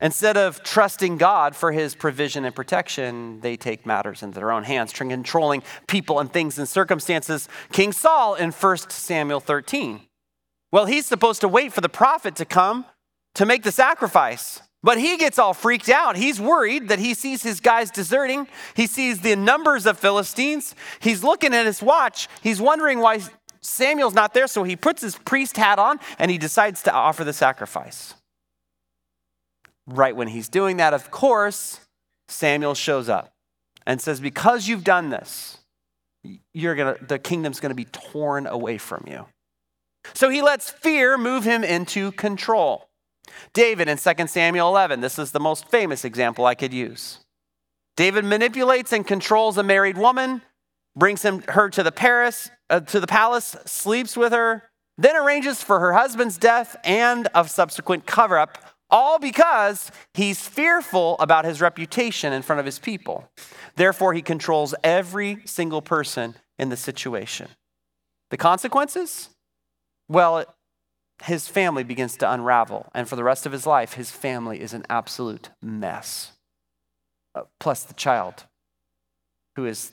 Instead 0.01 0.37
of 0.37 0.65
trusting 0.65 1.17
God 1.17 1.55
for 1.55 1.71
his 1.71 1.95
provision 1.95 2.45
and 2.45 2.53
protection, 2.53 3.41
they 3.41 3.57
take 3.57 3.87
matters 3.87 4.25
into 4.25 4.35
their 4.35 4.51
own 4.51 4.65
hands, 4.65 4.93
controlling 4.93 5.63
people 5.87 6.19
and 6.19 6.33
things 6.33 6.59
and 6.59 6.69
circumstances. 6.69 7.49
King 7.71 7.93
Saul 7.93 8.35
in 8.35 8.51
1 8.51 8.77
Samuel 8.91 9.39
13. 9.39 10.01
Well, 10.73 10.87
he's 10.87 11.07
supposed 11.07 11.41
to 11.43 11.49
wait 11.49 11.73
for 11.73 11.83
the 11.83 11.89
prophet 11.89 12.35
to 12.37 12.45
come 12.45 12.85
to 13.37 13.47
make 13.47 13.63
the 13.63 13.71
sacrifice. 13.71 14.61
But 14.83 14.99
he 14.99 15.17
gets 15.17 15.39
all 15.39 15.55
freaked 15.55 15.89
out. 15.89 16.17
He's 16.17 16.41
worried 16.41 16.89
that 16.89 16.99
he 16.99 17.15
sees 17.15 17.43
his 17.43 17.61
guys 17.61 17.91
deserting. 17.91 18.49
He 18.75 18.87
sees 18.87 19.21
the 19.21 19.37
numbers 19.37 19.87
of 19.87 19.99
Philistines. 19.99 20.75
He's 20.99 21.23
looking 21.23 21.55
at 21.55 21.67
his 21.67 21.81
watch. 21.81 22.29
He's 22.43 22.61
wondering 22.61 22.99
why 22.99 23.21
Samuel's 23.61 24.15
not 24.15 24.35
there, 24.35 24.49
so 24.49 24.65
he 24.65 24.75
puts 24.75 25.01
his 25.01 25.17
priest 25.17 25.57
hat 25.57 25.79
on 25.79 26.01
and 26.19 26.31
he 26.31 26.39
decides 26.39 26.83
to 26.83 26.93
offer 26.93 27.23
the 27.23 27.33
sacrifice. 27.33 28.15
Right 29.87 30.15
when 30.17 30.29
he's 30.29 30.49
doing 30.49 30.79
that, 30.79 30.95
of 30.95 31.11
course, 31.11 31.81
Samuel 32.29 32.75
shows 32.75 33.09
up 33.09 33.33
and 33.87 34.01
says, 34.01 34.21
Because 34.21 34.67
you've 34.67 34.85
done 34.85 35.11
this, 35.11 35.59
you're 36.53 36.75
gonna, 36.75 36.97
the 37.07 37.19
kingdom's 37.19 37.61
going 37.61 37.71
to 37.71 37.77
be 37.77 37.85
torn 37.85 38.47
away 38.47 38.79
from 38.79 39.05
you. 39.09 39.27
So 40.15 40.29
he 40.29 40.43
lets 40.43 40.71
fear 40.71 41.17
move 41.17 41.45
him 41.45 41.63
into 41.63 42.11
control. 42.13 42.89
David 43.53 43.89
in 43.89 43.99
2 43.99 44.27
Samuel 44.27 44.69
11, 44.69 45.01
this 45.01 45.19
is 45.19 45.33
the 45.33 45.41
most 45.41 45.69
famous 45.69 46.05
example 46.05 46.47
I 46.47 46.55
could 46.55 46.73
use. 46.73 47.19
David 47.97 48.25
manipulates 48.25 48.93
and 48.93 49.07
controls 49.07 49.59
a 49.59 49.63
married 49.63 49.99
woman, 49.99 50.43
brings 50.97 51.23
him, 51.23 51.43
her 51.49 51.69
to 51.71 51.83
the, 51.83 51.93
Paris, 51.93 52.51
uh, 52.71 52.81
to 52.81 53.01
the 53.01 53.07
palace, 53.07 53.57
sleeps 53.67 54.17
with 54.17 54.33
her, 54.33 54.71
then 54.99 55.17
arranges 55.17 55.63
for 55.63 55.81
her 55.81 55.93
husband's 55.93 56.39
death 56.39 56.77
and 56.85 57.29
a 57.35 57.47
subsequent 57.47 58.07
cover 58.07 58.39
up, 58.39 58.59
all 58.91 59.19
because 59.19 59.91
he's 60.15 60.47
fearful 60.47 61.17
about 61.19 61.45
his 61.45 61.61
reputation 61.61 62.33
in 62.33 62.43
front 62.43 62.61
of 62.61 62.67
his 62.67 62.79
people. 62.79 63.29
Therefore, 63.77 64.13
he 64.13 64.23
controls 64.23 64.75
every 64.85 65.39
single 65.45 65.81
person 65.81 66.35
in 66.59 66.69
the 66.69 66.77
situation. 66.77 67.49
The 68.31 68.37
consequences? 68.37 69.31
Well, 70.09 70.45
his 71.23 71.49
family 71.49 71.85
begins 71.85 72.17
to 72.19 72.31
unravel, 72.31 72.91
and 72.95 73.09
for 73.09 73.17
the 73.17 73.25
rest 73.25 73.47
of 73.47 73.53
his 73.53 73.67
life, 73.67 73.95
his 73.95 74.11
family 74.11 74.61
is 74.61 74.73
an 74.73 74.85
absolute 74.91 75.51
mess. 75.63 76.33
Uh, 77.35 77.43
plus, 77.61 77.85
the 77.85 77.95
child 77.95 78.47
who 79.57 79.65
is 79.67 79.93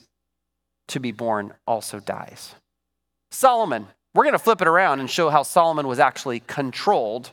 to 0.88 1.00
be 1.00 1.12
born 1.12 1.54
also 1.66 2.00
dies. 2.00 2.54
Solomon, 3.30 3.86
we're 4.14 4.24
going 4.24 4.32
to 4.32 4.38
flip 4.38 4.60
it 4.60 4.66
around 4.66 5.00
and 5.00 5.08
show 5.08 5.30
how 5.30 5.42
Solomon 5.42 5.86
was 5.86 6.00
actually 6.00 6.40
controlled. 6.40 7.30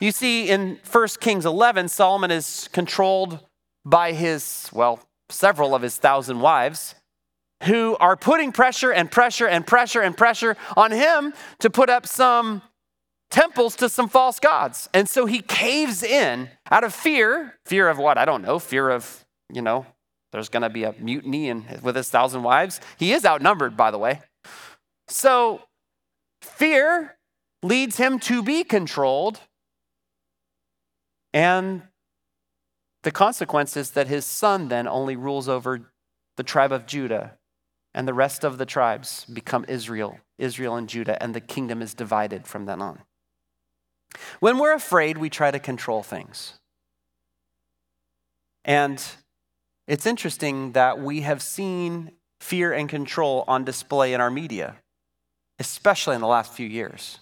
You 0.00 0.12
see, 0.12 0.48
in 0.48 0.78
1 0.90 1.08
Kings 1.20 1.44
11, 1.44 1.88
Solomon 1.88 2.30
is 2.30 2.68
controlled 2.72 3.40
by 3.84 4.12
his, 4.12 4.70
well, 4.72 5.00
several 5.28 5.74
of 5.74 5.82
his 5.82 5.96
thousand 5.96 6.40
wives 6.40 6.94
who 7.64 7.96
are 7.98 8.16
putting 8.16 8.52
pressure 8.52 8.92
and 8.92 9.10
pressure 9.10 9.48
and 9.48 9.66
pressure 9.66 10.00
and 10.00 10.16
pressure 10.16 10.56
on 10.76 10.92
him 10.92 11.34
to 11.58 11.68
put 11.68 11.90
up 11.90 12.06
some 12.06 12.62
temples 13.30 13.76
to 13.76 13.88
some 13.88 14.08
false 14.08 14.40
gods. 14.40 14.88
And 14.94 15.08
so 15.08 15.26
he 15.26 15.40
caves 15.40 16.02
in 16.02 16.50
out 16.70 16.84
of 16.84 16.94
fear. 16.94 17.54
Fear 17.66 17.88
of 17.88 17.98
what? 17.98 18.18
I 18.18 18.24
don't 18.24 18.42
know. 18.42 18.58
Fear 18.58 18.90
of, 18.90 19.24
you 19.52 19.62
know, 19.62 19.86
there's 20.32 20.48
going 20.48 20.62
to 20.62 20.70
be 20.70 20.84
a 20.84 20.94
mutiny 20.98 21.48
and 21.48 21.80
with 21.82 21.96
his 21.96 22.10
thousand 22.10 22.42
wives. 22.42 22.80
He 22.98 23.12
is 23.12 23.24
outnumbered, 23.24 23.76
by 23.76 23.90
the 23.90 23.98
way. 23.98 24.20
So 25.08 25.62
fear 26.42 27.16
leads 27.62 27.96
him 27.96 28.18
to 28.20 28.42
be 28.42 28.64
controlled. 28.64 29.40
And 31.32 31.82
the 33.02 33.10
consequence 33.10 33.76
is 33.76 33.92
that 33.92 34.08
his 34.08 34.24
son 34.24 34.68
then 34.68 34.86
only 34.86 35.16
rules 35.16 35.48
over 35.48 35.92
the 36.36 36.42
tribe 36.42 36.72
of 36.72 36.86
Judah 36.86 37.38
and 37.94 38.06
the 38.06 38.14
rest 38.14 38.44
of 38.44 38.58
the 38.58 38.66
tribes 38.66 39.24
become 39.24 39.64
Israel, 39.66 40.18
Israel 40.38 40.76
and 40.76 40.88
Judah, 40.88 41.20
and 41.22 41.34
the 41.34 41.40
kingdom 41.40 41.82
is 41.82 41.94
divided 41.94 42.46
from 42.46 42.66
then 42.66 42.82
on. 42.82 43.02
When 44.40 44.58
we're 44.58 44.74
afraid, 44.74 45.18
we 45.18 45.30
try 45.30 45.50
to 45.50 45.58
control 45.58 46.02
things. 46.02 46.54
And 48.64 49.02
it's 49.86 50.06
interesting 50.06 50.72
that 50.72 51.00
we 51.00 51.22
have 51.22 51.42
seen 51.42 52.12
fear 52.40 52.72
and 52.72 52.88
control 52.88 53.44
on 53.48 53.64
display 53.64 54.12
in 54.12 54.20
our 54.20 54.30
media, 54.30 54.76
especially 55.58 56.14
in 56.14 56.20
the 56.20 56.26
last 56.26 56.52
few 56.52 56.66
years. 56.66 57.20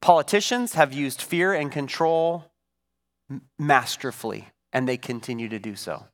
Politicians 0.00 0.74
have 0.74 0.92
used 0.92 1.22
fear 1.22 1.52
and 1.52 1.70
control 1.70 2.52
masterfully, 3.58 4.48
and 4.72 4.88
they 4.88 4.96
continue 4.96 5.48
to 5.48 5.58
do 5.58 5.76
so. 5.76 6.06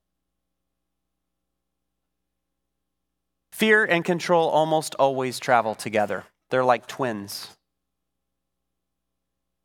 Fear 3.53 3.87
and 3.87 4.05
control 4.05 4.49
almost 4.51 4.95
always 4.97 5.39
travel 5.41 5.75
together, 5.75 6.25
they're 6.51 6.65
like 6.65 6.87
twins. 6.87 7.58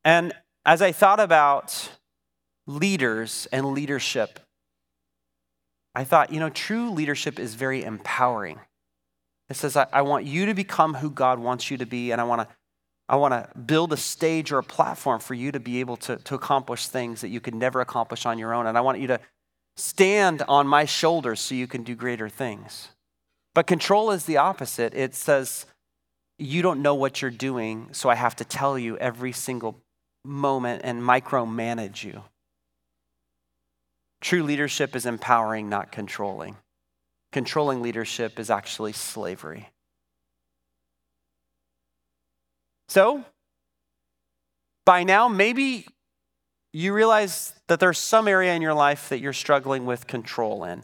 And 0.03 0.33
as 0.65 0.81
I 0.81 0.91
thought 0.91 1.19
about 1.19 1.89
leaders 2.67 3.47
and 3.51 3.73
leadership, 3.73 4.39
I 5.95 6.03
thought, 6.03 6.31
you 6.33 6.39
know, 6.39 6.49
true 6.49 6.89
leadership 6.89 7.39
is 7.39 7.55
very 7.55 7.83
empowering. 7.83 8.59
It 9.49 9.55
says, 9.55 9.77
I, 9.77 9.87
I 9.93 10.01
want 10.01 10.25
you 10.25 10.45
to 10.47 10.53
become 10.53 10.95
who 10.95 11.09
God 11.09 11.39
wants 11.39 11.69
you 11.69 11.77
to 11.77 11.85
be, 11.85 12.11
and 12.11 12.19
I 12.19 12.23
want 12.23 12.41
to 12.41 12.55
I 13.09 13.17
want 13.17 13.33
to 13.33 13.59
build 13.59 13.91
a 13.91 13.97
stage 13.97 14.53
or 14.53 14.59
a 14.59 14.63
platform 14.63 15.19
for 15.19 15.33
you 15.33 15.51
to 15.51 15.59
be 15.59 15.81
able 15.81 15.97
to, 15.97 16.15
to 16.15 16.35
accomplish 16.35 16.87
things 16.87 17.19
that 17.19 17.27
you 17.27 17.41
could 17.41 17.53
never 17.53 17.81
accomplish 17.81 18.25
on 18.25 18.39
your 18.39 18.53
own. 18.53 18.65
And 18.65 18.77
I 18.77 18.81
want 18.81 18.99
you 18.99 19.07
to 19.07 19.19
stand 19.75 20.41
on 20.47 20.67
my 20.67 20.85
shoulders 20.85 21.41
so 21.41 21.53
you 21.53 21.67
can 21.67 21.83
do 21.83 21.95
greater 21.95 22.29
things. 22.29 22.89
But 23.53 23.67
control 23.67 24.11
is 24.11 24.25
the 24.25 24.37
opposite. 24.37 24.93
It 24.93 25.15
says, 25.15 25.65
you 26.39 26.61
don't 26.61 26.81
know 26.81 26.95
what 26.95 27.21
you're 27.21 27.29
doing, 27.29 27.89
so 27.91 28.09
I 28.09 28.15
have 28.15 28.37
to 28.37 28.45
tell 28.45 28.79
you 28.79 28.97
every 28.97 29.33
single 29.33 29.82
moment 30.23 30.81
and 30.83 31.01
micromanage 31.01 32.03
you. 32.03 32.23
True 34.21 34.43
leadership 34.43 34.95
is 34.95 35.05
empowering, 35.05 35.69
not 35.69 35.91
controlling. 35.91 36.55
Controlling 37.31 37.81
leadership 37.81 38.39
is 38.39 38.49
actually 38.49 38.93
slavery. 38.93 39.69
So, 42.87 43.25
by 44.85 45.03
now, 45.03 45.27
maybe 45.27 45.87
you 46.71 46.93
realize 46.93 47.53
that 47.67 47.79
there's 47.79 47.97
some 47.97 48.27
area 48.27 48.53
in 48.53 48.61
your 48.61 48.73
life 48.73 49.09
that 49.09 49.19
you're 49.19 49.33
struggling 49.33 49.85
with 49.85 50.07
control 50.07 50.63
in. 50.63 50.83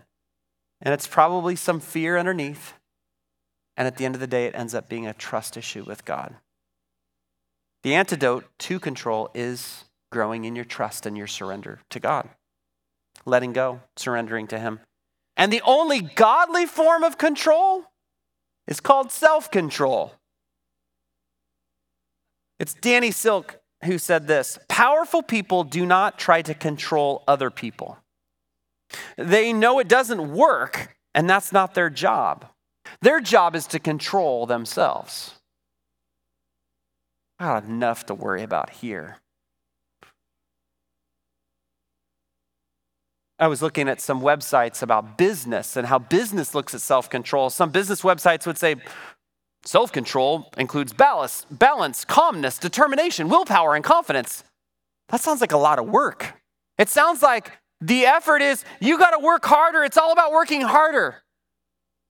And 0.82 0.94
it's 0.94 1.08
probably 1.08 1.56
some 1.56 1.80
fear 1.80 2.18
underneath. 2.18 2.74
And 3.76 3.88
at 3.88 3.98
the 3.98 4.06
end 4.06 4.16
of 4.16 4.22
the 4.22 4.28
day, 4.28 4.46
it 4.46 4.56
ends 4.56 4.74
up 4.74 4.90
being 4.90 5.08
a 5.08 5.14
trust 5.14 5.58
issue 5.58 5.84
with 5.84 6.06
God. 6.06 6.36
The 7.84 7.96
antidote 7.96 8.46
to 8.60 8.80
control 8.80 9.30
is 9.34 9.86
growing 10.12 10.46
in 10.46 10.56
your 10.56 10.66
trust 10.66 11.06
and 11.06 11.18
your 11.18 11.28
surrender 11.28 11.80
to 11.90 12.00
God, 12.00 12.30
letting 13.26 13.54
go, 13.54 13.82
surrendering 13.96 14.48
to 14.48 14.60
Him. 14.60 14.80
And 15.38 15.54
the 15.54 15.62
only 15.66 16.02
godly 16.02 16.66
form 16.66 17.04
of 17.04 17.18
control 17.18 17.86
is 18.68 18.80
called 18.80 19.12
self 19.12 19.50
control. 19.50 20.14
It's 22.60 22.74
Danny 22.74 23.12
Silk 23.12 23.60
who 23.86 23.98
said 23.98 24.28
this 24.28 24.60
Powerful 24.68 25.24
people 25.24 25.64
do 25.64 25.86
not 25.86 26.20
try 26.20 26.42
to 26.42 26.54
control 26.54 27.24
other 27.28 27.50
people. 27.50 27.98
They 29.18 29.54
know 29.54 29.80
it 29.80 29.88
doesn't 29.88 30.34
work, 30.34 30.98
and 31.14 31.30
that's 31.30 31.52
not 31.52 31.74
their 31.74 31.90
job. 31.90 32.46
Their 33.02 33.22
job 33.22 33.56
is 33.56 33.68
to 33.68 33.80
control 33.80 34.46
themselves. 34.46 35.39
I 37.40 37.46
got 37.46 37.64
enough 37.64 38.06
to 38.08 38.14
worry 38.14 38.44
about 38.44 38.70
here. 38.70 39.18
I 43.40 43.48
was 43.48 43.62
looking 43.62 43.88
at 43.88 44.02
some 44.02 44.22
websites 44.22 44.82
about 44.82 45.18
business 45.18 45.78
and 45.78 45.88
how 45.88 45.98
business 46.00 46.54
looks 46.54 46.76
at 46.76 46.82
self 46.82 47.10
control. 47.10 47.50
Some 47.50 47.72
business 47.72 48.02
websites 48.02 48.46
would 48.46 48.58
say 48.58 48.76
self 49.64 49.94
control 49.94 50.52
includes 50.58 50.92
balance, 50.92 51.46
balance, 51.50 52.04
calmness, 52.04 52.58
determination, 52.58 53.30
willpower, 53.30 53.76
and 53.76 53.84
confidence. 53.84 54.44
That 55.08 55.22
sounds 55.22 55.40
like 55.40 55.54
a 55.54 55.58
lot 55.58 55.80
of 55.80 55.88
work. 55.88 56.34
It 56.78 56.90
sounds 56.90 57.24
like 57.24 57.54
the 57.80 58.06
effort 58.06 58.42
is 58.42 58.66
you 58.82 58.98
got 58.98 59.12
to 59.12 59.20
work 59.20 59.46
harder. 59.46 59.86
It's 59.86 59.98
all 59.98 60.12
about 60.12 60.34
working 60.34 60.62
harder. 60.62 61.24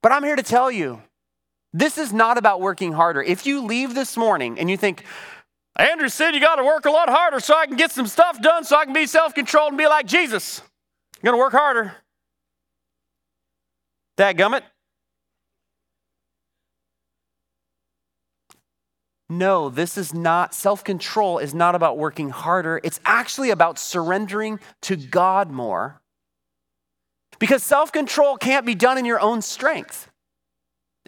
But 0.02 0.12
I'm 0.12 0.24
here 0.24 0.36
to 0.36 0.44
tell 0.44 0.72
you 0.72 1.04
this 1.74 1.98
is 1.98 2.12
not 2.12 2.38
about 2.38 2.62
working 2.62 2.94
harder. 2.94 3.22
If 3.22 3.46
you 3.46 3.64
leave 3.64 3.94
this 3.94 4.18
morning 4.18 4.60
and 4.60 4.70
you 4.70 4.78
think, 4.78 5.04
Andrew 5.76 6.10
said 6.10 6.34
you 6.34 6.42
got 6.42 6.56
to 6.56 6.64
work 6.64 6.86
a 6.86 6.92
lot 6.92 7.10
harder 7.10 7.40
so 7.40 7.56
I 7.56 7.68
can 7.68 7.78
get 7.78 7.92
some 7.92 8.08
stuff 8.08 8.42
done 8.42 8.64
so 8.64 8.76
I 8.78 8.86
can 8.86 8.94
be 8.94 9.06
self 9.06 9.34
controlled 9.34 9.70
and 9.70 9.78
be 9.78 9.88
like 9.88 10.06
Jesus, 10.06 10.62
I'm 11.18 11.24
going 11.24 11.34
to 11.36 11.40
work 11.40 11.54
harder. 11.54 11.94
That 14.18 14.36
gummit. 14.36 14.64
No, 19.30 19.70
this 19.70 19.96
is 19.96 20.12
not, 20.12 20.56
self 20.56 20.84
control 20.84 21.38
is 21.38 21.54
not 21.54 21.76
about 21.76 22.00
working 22.00 22.30
harder. 22.32 22.82
It's 22.84 23.00
actually 23.06 23.52
about 23.52 23.78
surrendering 23.78 24.60
to 24.82 24.96
God 24.96 25.52
more. 25.52 26.02
Because 27.38 27.64
self 27.64 27.92
control 27.92 28.38
can't 28.38 28.66
be 28.66 28.74
done 28.74 28.98
in 28.98 29.06
your 29.06 29.20
own 29.20 29.44
strength. 29.44 30.09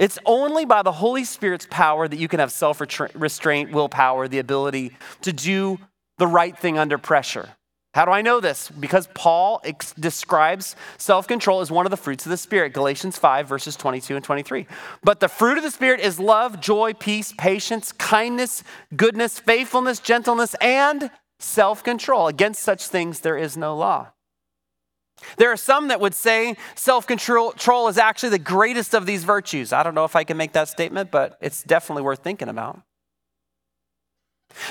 It's 0.01 0.17
only 0.25 0.65
by 0.65 0.81
the 0.81 0.91
Holy 0.91 1.23
Spirit's 1.23 1.67
power 1.69 2.07
that 2.07 2.17
you 2.17 2.27
can 2.27 2.39
have 2.39 2.51
self 2.51 2.81
restraint, 3.13 3.71
willpower, 3.71 4.27
the 4.27 4.39
ability 4.39 4.97
to 5.21 5.31
do 5.31 5.77
the 6.17 6.25
right 6.25 6.57
thing 6.57 6.79
under 6.79 6.97
pressure. 6.97 7.49
How 7.93 8.05
do 8.05 8.11
I 8.11 8.23
know 8.23 8.39
this? 8.39 8.67
Because 8.69 9.07
Paul 9.13 9.61
ex- 9.63 9.93
describes 9.93 10.75
self 10.97 11.27
control 11.27 11.61
as 11.61 11.69
one 11.69 11.85
of 11.85 11.91
the 11.91 11.97
fruits 11.97 12.25
of 12.25 12.31
the 12.31 12.37
Spirit, 12.37 12.73
Galatians 12.73 13.19
5, 13.19 13.47
verses 13.47 13.75
22 13.75 14.15
and 14.15 14.25
23. 14.25 14.65
But 15.03 15.19
the 15.19 15.27
fruit 15.27 15.59
of 15.59 15.63
the 15.63 15.69
Spirit 15.69 15.99
is 15.99 16.19
love, 16.19 16.59
joy, 16.59 16.93
peace, 16.93 17.31
patience, 17.37 17.91
kindness, 17.91 18.63
goodness, 18.95 19.37
faithfulness, 19.37 19.99
gentleness, 19.99 20.55
and 20.61 21.11
self 21.37 21.83
control. 21.83 22.25
Against 22.25 22.63
such 22.63 22.87
things 22.87 23.19
there 23.19 23.37
is 23.37 23.55
no 23.55 23.75
law. 23.75 24.07
There 25.38 25.51
are 25.51 25.57
some 25.57 25.89
that 25.89 25.99
would 25.99 26.13
say 26.13 26.55
self 26.75 27.07
control 27.07 27.88
is 27.88 27.97
actually 27.97 28.29
the 28.29 28.39
greatest 28.39 28.93
of 28.93 29.05
these 29.05 29.23
virtues. 29.23 29.73
I 29.73 29.84
don't 29.84 29.95
know 29.95 30.05
if 30.05 30.15
I 30.15 30.23
can 30.23 30.38
make 30.38 30.53
that 30.53 30.67
statement, 30.67 31.12
but 31.12 31.38
it's 31.41 31.63
definitely 31.63 32.03
worth 32.03 32.19
thinking 32.19 32.49
about. 32.49 32.81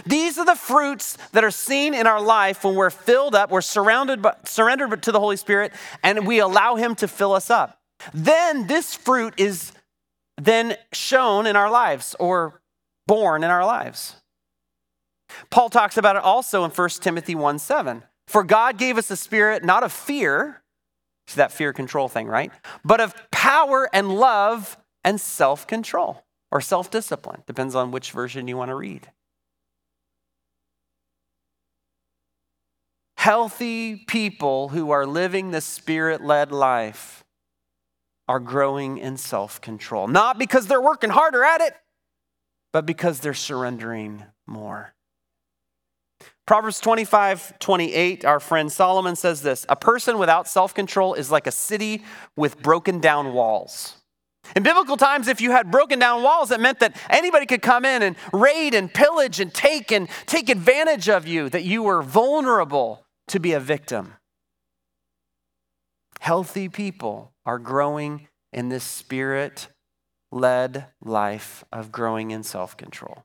These 0.05 0.39
are 0.39 0.45
the 0.45 0.55
fruits 0.55 1.17
that 1.33 1.45
are 1.45 1.51
seen 1.51 1.95
in 1.95 2.07
our 2.07 2.21
life 2.21 2.65
when 2.65 2.75
we're 2.75 2.91
filled 2.91 3.35
up, 3.35 3.51
we're 3.51 3.61
surrounded 3.61 4.23
by, 4.23 4.35
surrendered 4.45 5.03
to 5.05 5.13
the 5.13 5.21
Holy 5.21 5.37
Spirit, 5.37 5.73
and 6.03 6.27
we 6.27 6.39
allow 6.39 6.77
Him 6.77 6.95
to 6.97 7.09
fill 7.09 7.33
us 7.33 7.51
up. 7.51 7.79
Then 8.13 8.67
this 8.67 8.95
fruit 8.95 9.35
is 9.37 9.73
then 10.37 10.77
shown 10.93 11.47
in 11.47 11.57
our 11.57 11.71
lives 11.71 12.15
or 12.19 12.61
born 13.07 13.45
in 13.45 13.51
our 13.51 13.65
lives. 13.65 14.17
Paul 15.51 15.71
talks 15.71 15.97
about 15.97 16.17
it 16.17 16.23
also 16.23 16.65
in 16.65 16.71
1 16.71 16.89
Timothy 17.01 17.35
1 17.35 17.59
7. 17.59 18.03
For 18.31 18.45
God 18.45 18.79
gave 18.79 18.97
us 18.97 19.11
a 19.11 19.17
spirit 19.17 19.65
not 19.65 19.83
of 19.83 19.93
fear, 19.93 20.63
see 21.27 21.39
that 21.39 21.51
fear 21.51 21.73
control 21.73 22.09
thing, 22.09 22.29
right? 22.29 22.53
But 22.85 23.01
of 23.01 23.13
power 23.33 23.91
and 23.93 24.09
love 24.09 24.79
and 25.03 25.21
self 25.21 25.67
control 25.67 26.25
or 26.53 26.61
self 26.61 26.93
discipline. 26.93 27.43
Depends 27.49 27.75
on 27.75 27.91
which 27.91 28.13
version 28.13 28.47
you 28.47 28.57
want 28.57 28.69
to 28.69 28.77
read. 28.77 29.11
Healthy 33.17 33.97
people 34.07 34.69
who 34.69 34.93
are 34.93 35.07
living 35.07 35.51
the 35.51 35.61
spirit 35.61 36.23
led 36.23 36.53
life 36.53 37.25
are 38.29 38.39
growing 38.39 38.99
in 38.99 39.17
self 39.17 39.61
control. 39.61 40.07
Not 40.07 40.39
because 40.39 40.69
they're 40.69 40.81
working 40.81 41.11
harder 41.11 41.43
at 41.43 41.63
it, 41.63 41.75
but 42.73 42.87
because 42.87 43.19
they're 43.19 43.35
surrendering 43.35 44.23
more. 44.47 44.95
Proverbs 46.51 46.81
25, 46.81 47.61
28, 47.61 48.25
our 48.25 48.41
friend 48.41 48.73
Solomon 48.73 49.15
says 49.15 49.41
this 49.41 49.65
A 49.69 49.77
person 49.77 50.19
without 50.19 50.49
self 50.49 50.75
control 50.75 51.15
is 51.15 51.31
like 51.31 51.47
a 51.47 51.53
city 51.53 52.03
with 52.35 52.61
broken 52.61 52.99
down 52.99 53.33
walls. 53.35 53.99
In 54.57 54.65
biblical 54.65 54.97
times, 54.97 55.29
if 55.29 55.41
you 55.41 55.53
had 55.53 55.71
broken 55.71 56.01
down 56.01 56.25
walls, 56.25 56.51
it 56.51 56.59
meant 56.59 56.81
that 56.81 56.97
anybody 57.09 57.47
could 57.47 57.63
come 57.63 57.85
in 57.85 58.03
and 58.03 58.17
raid 58.33 58.75
and 58.75 58.93
pillage 58.93 59.39
and 59.39 59.55
take 59.55 59.93
and 59.93 60.09
take 60.27 60.49
advantage 60.49 61.09
of 61.09 61.25
you, 61.25 61.49
that 61.51 61.63
you 61.63 61.85
were 61.85 62.03
vulnerable 62.03 63.07
to 63.29 63.39
be 63.39 63.53
a 63.53 63.61
victim. 63.61 64.15
Healthy 66.19 66.69
people 66.69 67.31
are 67.47 67.61
growing 67.61 68.27
in 68.53 68.71
this 68.71 68.83
spirit 68.83 69.69
led 70.33 70.87
life 71.01 71.63
of 71.73 71.93
growing 71.93 72.33
in 72.33 72.43
self 72.43 72.77
control. 72.77 73.23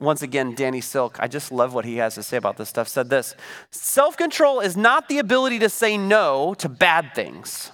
Once 0.00 0.22
again, 0.22 0.54
Danny 0.54 0.80
Silk, 0.80 1.16
I 1.18 1.26
just 1.26 1.50
love 1.50 1.74
what 1.74 1.84
he 1.84 1.96
has 1.96 2.14
to 2.14 2.22
say 2.22 2.36
about 2.36 2.56
this 2.56 2.68
stuff, 2.68 2.86
said 2.86 3.10
this 3.10 3.34
Self 3.70 4.16
control 4.16 4.60
is 4.60 4.76
not 4.76 5.08
the 5.08 5.18
ability 5.18 5.58
to 5.58 5.68
say 5.68 5.98
no 5.98 6.54
to 6.54 6.68
bad 6.68 7.14
things, 7.14 7.72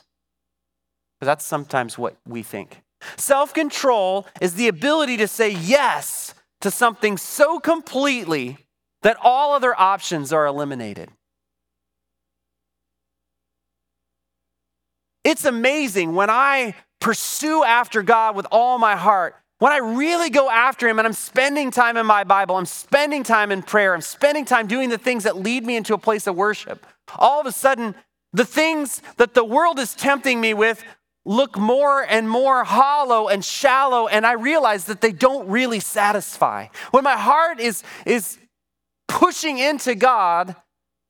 Because 1.19 1.27
that's 1.27 1.45
sometimes 1.45 1.99
what 1.99 2.17
we 2.27 2.43
think. 2.43 2.83
Self 3.17 3.53
control 3.53 4.27
is 4.41 4.55
the 4.55 4.69
ability 4.69 5.19
to 5.19 5.29
say 5.29 5.51
yes 5.51 6.35
to 6.63 6.71
something 6.71 7.19
so 7.19 7.61
completely 7.61 8.57
that 9.03 9.19
all 9.23 9.53
other 9.53 9.79
options 9.79 10.33
are 10.33 10.47
eliminated. 10.47 11.11
It's 15.25 15.45
amazing 15.45 16.15
when 16.15 16.31
I 16.31 16.75
pursue 17.01 17.65
after 17.65 18.03
God 18.03 18.35
with 18.35 18.47
all 18.51 18.79
my 18.79 18.97
heart, 18.97 19.37
when 19.59 19.73
I 19.73 19.79
really 19.79 20.31
go 20.31 20.51
after 20.51 20.89
Him 20.89 20.99
and 20.99 21.07
I'm 21.07 21.15
spending 21.15 21.71
time 21.71 21.97
in 21.97 22.07
my 22.07 22.25
Bible, 22.25 22.57
I'm 22.57 22.67
spending 22.67 23.23
time 23.23 23.51
in 23.53 23.63
prayer, 23.63 23.95
I'm 23.95 24.01
spending 24.01 24.45
time 24.45 24.67
doing 24.67 24.91
the 24.91 24.99
things 24.99 25.25
that 25.25 25.37
lead 25.37 25.65
me 25.65 25.77
into 25.77 25.95
a 25.95 25.99
place 25.99 26.27
of 26.27 26.37
worship, 26.37 26.87
all 27.19 27.41
of 27.41 27.47
a 27.47 27.53
sudden, 27.53 27.95
the 28.33 28.45
things 28.45 29.01
that 29.17 29.35
the 29.35 29.45
world 29.45 29.79
is 29.79 29.95
tempting 29.95 30.41
me 30.41 30.55
with 30.55 30.85
look 31.25 31.57
more 31.57 32.03
and 32.03 32.29
more 32.29 32.65
hollow 32.65 33.29
and 33.29 33.45
shallow, 33.45 34.09
and 34.09 34.27
I 34.27 34.33
realize 34.33 34.85
that 34.87 35.01
they 35.01 35.13
don't 35.13 35.49
really 35.49 35.81
satisfy. 35.81 36.67
When 36.91 37.05
my 37.05 37.17
heart 37.17 37.61
is, 37.61 37.83
is 38.05 38.39
pushing 39.09 39.59
into 39.59 39.95
God, 39.95 40.57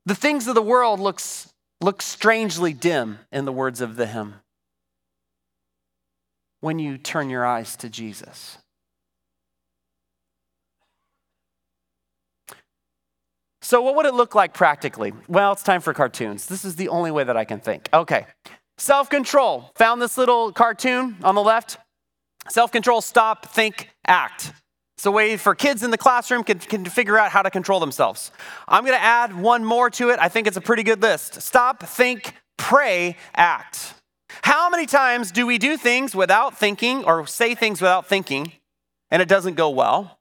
the 0.07 0.14
things 0.14 0.46
of 0.46 0.54
the 0.54 0.62
world 0.62 1.00
looks, 1.00 1.52
look 1.80 2.02
strangely 2.02 2.72
dim, 2.72 3.18
in 3.33 3.44
the 3.44 3.52
words 3.52 3.80
of 3.80 3.96
the 3.96 4.07
hymn. 4.07 4.35
When 6.64 6.79
you 6.79 6.96
turn 6.96 7.29
your 7.29 7.44
eyes 7.44 7.77
to 7.77 7.90
Jesus. 7.90 8.57
So, 13.61 13.83
what 13.83 13.96
would 13.96 14.07
it 14.07 14.14
look 14.14 14.35
like 14.35 14.55
practically? 14.55 15.12
Well, 15.29 15.53
it's 15.53 15.62
time 15.62 15.83
for 15.83 15.92
cartoons. 15.92 16.46
This 16.46 16.64
is 16.64 16.77
the 16.77 16.88
only 16.88 17.11
way 17.11 17.22
that 17.22 17.37
I 17.37 17.44
can 17.44 17.61
think. 17.61 17.90
Okay. 17.92 18.24
Self 18.79 19.11
control. 19.11 19.72
Found 19.74 20.00
this 20.00 20.16
little 20.16 20.53
cartoon 20.53 21.18
on 21.22 21.35
the 21.35 21.42
left? 21.42 21.77
Self 22.48 22.72
control, 22.72 23.03
stop, 23.03 23.44
think, 23.44 23.90
act. 24.07 24.50
It's 24.96 25.05
a 25.05 25.11
way 25.11 25.37
for 25.37 25.55
kids 25.55 25.83
in 25.83 25.90
the 25.90 25.98
classroom 25.98 26.44
can, 26.44 26.61
can 26.61 26.87
figure 26.87 27.18
out 27.18 27.31
how 27.31 27.42
to 27.42 27.50
control 27.50 27.79
themselves. 27.79 28.31
I'm 28.66 28.87
going 28.87 28.96
to 28.96 29.05
add 29.05 29.38
one 29.38 29.66
more 29.66 29.90
to 29.90 30.09
it. 30.09 30.18
I 30.18 30.31
think 30.31 30.46
it's 30.46 30.57
a 30.57 30.62
pretty 30.62 30.83
good 30.83 31.03
list. 31.03 31.42
Stop, 31.42 31.83
think, 31.83 32.33
pray, 32.57 33.16
act. 33.35 33.92
How 34.42 34.68
many 34.68 34.87
times 34.87 35.31
do 35.31 35.47
we 35.47 35.59
do 35.59 35.77
things 35.77 36.14
without 36.14 36.57
thinking 36.57 37.05
or 37.05 37.27
say 37.27 37.55
things 37.55 37.81
without 37.81 38.07
thinking 38.07 38.53
and 39.11 39.23
it 39.23 39.29
doesn't 39.29 39.55
go 39.55 39.70
well? 39.70 40.18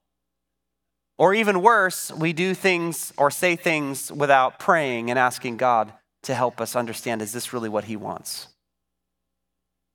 Or 1.16 1.32
even 1.32 1.62
worse, 1.62 2.10
we 2.12 2.32
do 2.32 2.54
things 2.54 3.12
or 3.16 3.30
say 3.30 3.56
things 3.56 4.10
without 4.10 4.58
praying 4.58 5.10
and 5.10 5.18
asking 5.18 5.58
God 5.58 5.92
to 6.24 6.34
help 6.34 6.60
us 6.60 6.74
understand 6.74 7.22
is 7.22 7.32
this 7.32 7.52
really 7.52 7.68
what 7.68 7.84
He 7.84 7.96
wants? 7.96 8.48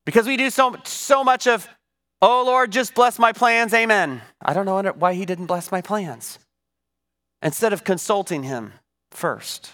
Because 0.05 0.25
we 0.25 0.38
do 0.38 0.49
so, 0.49 0.75
so 0.86 1.23
much 1.23 1.45
of, 1.45 1.67
oh 2.21 2.43
Lord, 2.45 2.71
just 2.71 2.95
bless 2.95 3.19
my 3.19 3.34
plans, 3.34 3.73
amen. 3.73 4.21
I 4.41 4.53
don't 4.53 4.65
know 4.65 4.82
why 4.93 5.13
He 5.13 5.25
didn't 5.25 5.47
bless 5.47 5.71
my 5.71 5.82
plans. 5.82 6.39
Instead 7.41 7.73
of 7.73 7.84
consulting 7.84 8.43
Him 8.43 8.73
first. 9.12 9.71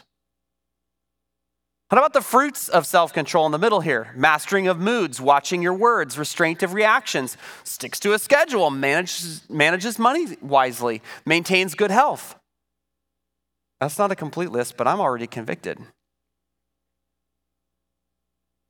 What 1.90 2.00
about 2.00 2.14
the 2.14 2.22
fruits 2.22 2.68
of 2.68 2.86
self 2.86 3.14
control 3.14 3.46
in 3.46 3.52
the 3.52 3.60
middle 3.60 3.82
here? 3.82 4.12
Mastering 4.16 4.68
of 4.68 4.80
moods, 4.80 5.22
watching 5.22 5.62
your 5.62 5.74
words, 5.74 6.18
restraint 6.18 6.64
of 6.64 6.74
reactions, 6.74 7.38
sticks 7.64 8.00
to 8.02 8.14
a 8.14 8.20
schedule, 8.20 8.72
manages, 8.72 9.48
manages 9.50 10.00
money 10.00 10.36
wisely, 10.42 11.02
maintains 11.26 11.76
good 11.76 11.92
health. 11.92 12.36
That's 13.80 14.00
not 14.00 14.12
a 14.12 14.16
complete 14.16 14.52
list, 14.52 14.78
but 14.78 14.88
I'm 14.88 15.00
already 15.00 15.28
convicted. 15.28 15.78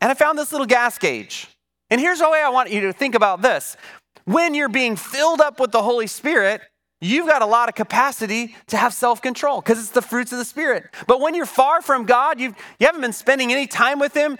And 0.02 0.12
I 0.12 0.14
found 0.14 0.38
this 0.38 0.52
little 0.52 0.68
gas 0.68 0.98
gauge. 0.98 1.48
And 1.90 2.02
here's 2.02 2.20
the 2.20 2.30
way 2.30 2.42
I 2.42 2.50
want 2.50 2.70
you 2.70 2.82
to 2.82 2.94
think 2.94 3.16
about 3.16 3.42
this 3.42 3.78
when 4.26 4.54
you're 4.54 4.70
being 4.70 4.96
filled 4.96 5.40
up 5.40 5.60
with 5.60 5.72
the 5.72 5.82
Holy 5.82 6.08
Spirit, 6.08 6.62
you've 7.02 7.28
got 7.28 7.42
a 7.42 7.46
lot 7.46 7.70
of 7.70 7.76
capacity 7.76 8.56
to 8.68 8.78
have 8.78 8.94
self 8.94 9.22
control 9.22 9.62
because 9.62 9.80
it's 9.80 9.90
the 9.90 10.02
fruits 10.02 10.32
of 10.32 10.38
the 10.38 10.46
Spirit. 10.46 10.86
But 11.08 11.22
when 11.22 11.36
you're 11.36 11.46
far 11.46 11.82
from 11.82 12.06
God, 12.06 12.40
you've, 12.40 12.56
you 12.80 12.86
haven't 12.86 13.02
been 13.02 13.14
spending 13.14 13.52
any 13.52 13.68
time 13.68 14.00
with 14.00 14.14
Him, 14.14 14.38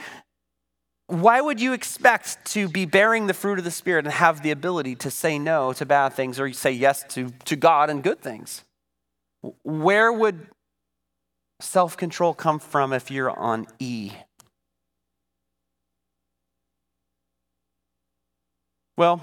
why 1.08 1.40
would 1.40 1.62
you 1.62 1.74
expect 1.74 2.44
to 2.46 2.68
be 2.68 2.86
bearing 2.86 3.28
the 3.28 3.34
fruit 3.34 3.60
of 3.60 3.66
the 3.66 3.72
Spirit 3.72 4.06
and 4.06 4.14
have 4.14 4.42
the 4.42 4.52
ability 4.52 4.96
to 4.96 5.12
say 5.12 5.38
no 5.38 5.72
to 5.74 5.86
bad 5.86 6.14
things 6.14 6.40
or 6.40 6.52
say 6.54 6.72
yes 6.72 7.04
to, 7.10 7.30
to 7.46 7.56
God 7.56 7.90
and 7.90 8.04
good 8.04 8.22
things? 8.22 8.64
Where 9.64 10.12
would 10.12 10.48
self 11.60 11.96
control 11.96 12.34
come 12.34 12.60
from 12.60 12.92
if 12.94 13.12
you're 13.12 13.30
on 13.30 13.68
E? 13.80 14.12
Well, 18.98 19.22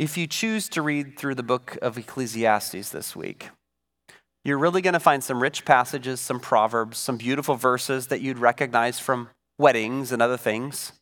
if 0.00 0.16
you 0.16 0.26
choose 0.26 0.66
to 0.70 0.80
read 0.80 1.18
through 1.18 1.34
the 1.34 1.42
book 1.42 1.76
of 1.82 1.98
Ecclesiastes 1.98 2.88
this 2.88 3.14
week, 3.14 3.50
you're 4.46 4.56
really 4.56 4.80
going 4.80 4.94
to 4.94 4.98
find 4.98 5.22
some 5.22 5.42
rich 5.42 5.66
passages, 5.66 6.20
some 6.20 6.40
proverbs, 6.40 6.96
some 6.96 7.18
beautiful 7.18 7.54
verses 7.54 8.06
that 8.06 8.22
you'd 8.22 8.38
recognize 8.38 8.98
from 8.98 9.28
weddings 9.58 10.10
and 10.10 10.22
other 10.22 10.38
things, 10.38 10.92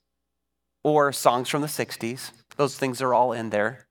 or 0.83 1.13
songs 1.13 1.49
from 1.49 1.63
the 1.63 1.69
60s. 1.69 2.33
Those 2.57 2.77
things 2.77 3.01
are 3.01 3.15
all 3.15 3.33
in 3.33 3.51
there. 3.51 3.87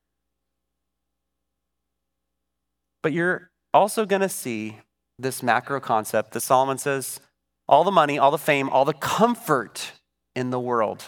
But 3.01 3.13
you're 3.13 3.49
also 3.73 4.05
going 4.05 4.23
to 4.23 4.27
see 4.27 4.79
this 5.17 5.41
macro 5.41 5.79
concept 5.79 6.33
that 6.33 6.41
Solomon 6.41 6.79
says 6.79 7.21
all 7.69 7.85
the 7.85 7.91
money, 7.91 8.19
all 8.19 8.31
the 8.31 8.37
fame, 8.37 8.67
all 8.67 8.83
the 8.83 8.91
comfort 8.91 9.93
in 10.35 10.49
the 10.49 10.59
world 10.59 11.05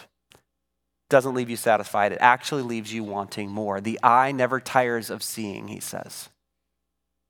doesn't 1.10 1.34
leave 1.34 1.50
you 1.50 1.56
satisfied. 1.56 2.12
It 2.12 2.18
actually 2.20 2.62
leaves 2.62 2.94
you 2.94 3.04
wanting 3.04 3.50
more. 3.50 3.80
The 3.80 3.98
eye 4.02 4.32
never 4.32 4.60
tires 4.60 5.10
of 5.10 5.22
seeing, 5.22 5.68
he 5.68 5.80
says. 5.80 6.30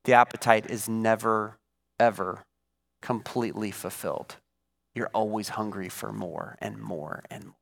The 0.05 0.13
appetite 0.13 0.69
is 0.69 0.87
never, 0.87 1.57
ever 1.99 2.43
completely 3.01 3.71
fulfilled. 3.71 4.37
You're 4.95 5.09
always 5.13 5.49
hungry 5.49 5.89
for 5.89 6.13
more 6.13 6.57
and 6.59 6.77
more 6.77 7.23
and 7.29 7.45
more. 7.45 7.55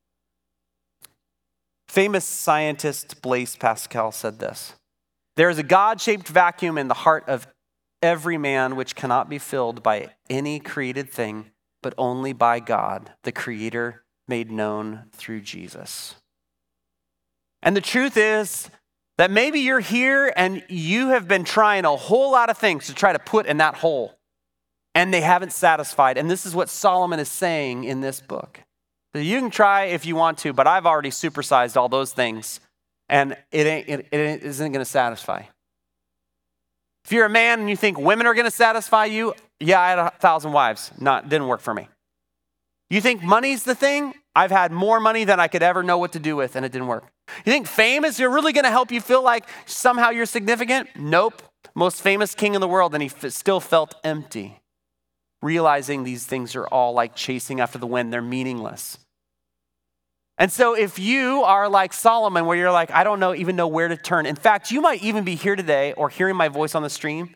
Famous 1.88 2.26
scientist 2.26 3.22
Blaise 3.22 3.56
Pascal 3.56 4.12
said 4.12 4.40
this 4.40 4.76
There 5.36 5.50
is 5.50 5.58
a 5.58 5.64
God 5.64 6.00
shaped 6.00 6.28
vacuum 6.28 6.78
in 6.78 6.88
the 6.88 6.94
heart 6.94 7.24
of 7.28 7.48
every 8.02 8.38
man 8.38 8.76
which 8.76 8.96
cannot 8.96 9.30
be 9.30 9.40
filled 9.40 9.82
by 9.82 10.10
any 10.30 10.60
created 10.60 11.10
thing, 11.10 11.52
but 11.82 11.94
only 11.98 12.34
by 12.34 12.60
God, 12.60 13.12
the 13.24 13.32
Creator 13.32 14.04
made 14.30 14.52
known 14.52 15.06
through 15.12 15.42
Jesus. 15.42 16.16
And 17.62 17.76
the 17.76 17.82
truth 17.82 18.16
is 18.16 18.70
that 19.18 19.32
maybe 19.32 19.60
you're 19.60 19.82
here 19.82 20.32
and 20.38 20.64
you 20.70 21.10
have 21.10 21.28
been 21.28 21.44
trying 21.44 21.84
a 21.84 21.96
whole 21.96 22.32
lot 22.32 22.50
of 22.50 22.58
things 22.58 22.88
to 22.88 22.94
try 22.94 23.12
to 23.12 23.20
put 23.20 23.46
in 23.46 23.58
that 23.58 23.76
hole, 23.76 24.16
and 24.96 25.14
they 25.14 25.22
haven't 25.22 25.52
satisfied. 25.52 26.18
And 26.18 26.32
this 26.32 26.46
is 26.46 26.56
what 26.56 26.70
Solomon 26.70 27.20
is 27.20 27.28
saying 27.28 27.84
in 27.84 28.00
this 28.00 28.22
book. 28.22 28.62
So 29.14 29.20
you 29.20 29.40
can 29.40 29.50
try 29.50 29.86
if 29.86 30.06
you 30.06 30.16
want 30.16 30.38
to, 30.40 30.54
but 30.54 30.68
I've 30.68 30.86
already 30.86 31.10
supersized 31.10 31.76
all 31.76 31.90
those 31.90 32.14
things, 32.14 32.62
and 33.10 33.36
it, 33.52 33.66
ain't, 33.66 33.90
it, 33.90 34.08
it 34.12 34.44
isn't 34.44 34.72
going 34.72 34.86
to 34.86 34.90
satisfy. 34.90 35.44
If 37.04 37.12
you're 37.12 37.26
a 37.26 37.30
man 37.30 37.62
and 37.62 37.70
you 37.70 37.76
think 37.76 37.98
women 37.98 38.28
are 38.28 38.36
going 38.36 38.46
to 38.46 38.52
satisfy 38.52 39.06
you, 39.06 39.34
yeah, 39.60 39.82
I 39.82 39.90
had 39.90 40.00
a 40.00 40.12
thousand 40.20 40.52
wives. 40.52 40.92
Not 41.00 41.28
didn't 41.28 41.48
work 41.48 41.60
for 41.60 41.74
me. 41.74 41.90
You 42.90 43.02
think 43.02 43.22
money's 43.22 43.64
the 43.64 43.76
thing? 43.76 44.16
I've 44.36 44.52
had 44.52 44.72
more 44.72 45.00
money 45.00 45.24
than 45.24 45.40
I 45.40 45.48
could 45.48 45.62
ever 45.62 45.84
know 45.84 45.98
what 45.98 46.14
to 46.14 46.20
do 46.20 46.36
with, 46.36 46.56
and 46.56 46.66
it 46.66 46.72
didn't 46.72 46.88
work. 46.88 47.06
You 47.46 47.52
think 47.52 47.68
fame 47.68 48.04
is 48.04 48.20
you're 48.20 48.32
really 48.32 48.54
going 48.54 48.64
to 48.64 48.72
help 48.72 48.92
you 48.92 49.02
feel 49.02 49.24
like 49.24 49.46
somehow 49.66 50.10
you're 50.10 50.26
significant? 50.26 50.90
Nope. 50.96 51.42
Most 51.76 52.02
famous 52.02 52.34
king 52.34 52.56
in 52.56 52.62
the 52.62 52.68
world, 52.68 52.94
and 52.94 53.04
he 53.04 53.10
f- 53.10 53.32
still 53.32 53.60
felt 53.60 53.96
empty, 54.04 54.60
realizing 55.42 56.04
these 56.04 56.26
things 56.26 56.56
are 56.56 56.68
all 56.68 56.94
like 56.94 57.16
chasing 57.16 57.60
after 57.60 57.78
the 57.78 57.88
wind, 57.88 58.12
they're 58.12 58.22
meaningless. 58.22 58.98
And 60.38 60.52
so, 60.52 60.74
if 60.74 60.98
you 60.98 61.44
are 61.44 61.68
like 61.68 61.92
Solomon, 61.92 62.46
where 62.46 62.58
you're 62.58 62.72
like, 62.72 62.92
I 62.92 63.04
don't 63.04 63.20
know, 63.20 63.36
even 63.36 63.58
know 63.58 63.68
where 63.68 63.90
to 63.90 63.98
turn. 63.98 64.26
In 64.26 64.38
fact, 64.38 64.72
you 64.72 64.82
might 64.82 65.04
even 65.04 65.26
be 65.26 65.36
here 65.36 65.58
today 65.58 65.94
or 65.94 66.08
hearing 66.10 66.38
my 66.38 66.48
voice 66.48 66.76
on 66.76 66.82
the 66.82 66.90
stream, 66.90 67.36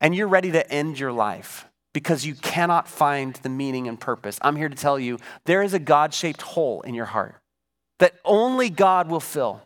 and 0.00 0.14
you're 0.14 0.28
ready 0.28 0.50
to 0.50 0.70
end 0.70 0.98
your 0.98 1.12
life 1.12 1.64
because 1.94 2.26
you 2.26 2.34
cannot 2.34 2.88
find 2.88 3.36
the 3.36 3.48
meaning 3.48 3.88
and 3.88 3.98
purpose. 3.98 4.38
I'm 4.42 4.56
here 4.56 4.68
to 4.68 4.76
tell 4.76 4.98
you 4.98 5.18
there 5.46 5.62
is 5.62 5.72
a 5.72 5.78
God 5.78 6.12
shaped 6.12 6.42
hole 6.42 6.82
in 6.82 6.92
your 6.92 7.06
heart 7.06 7.36
that 8.00 8.16
only 8.24 8.68
God 8.68 9.08
will 9.08 9.20
fill. 9.20 9.62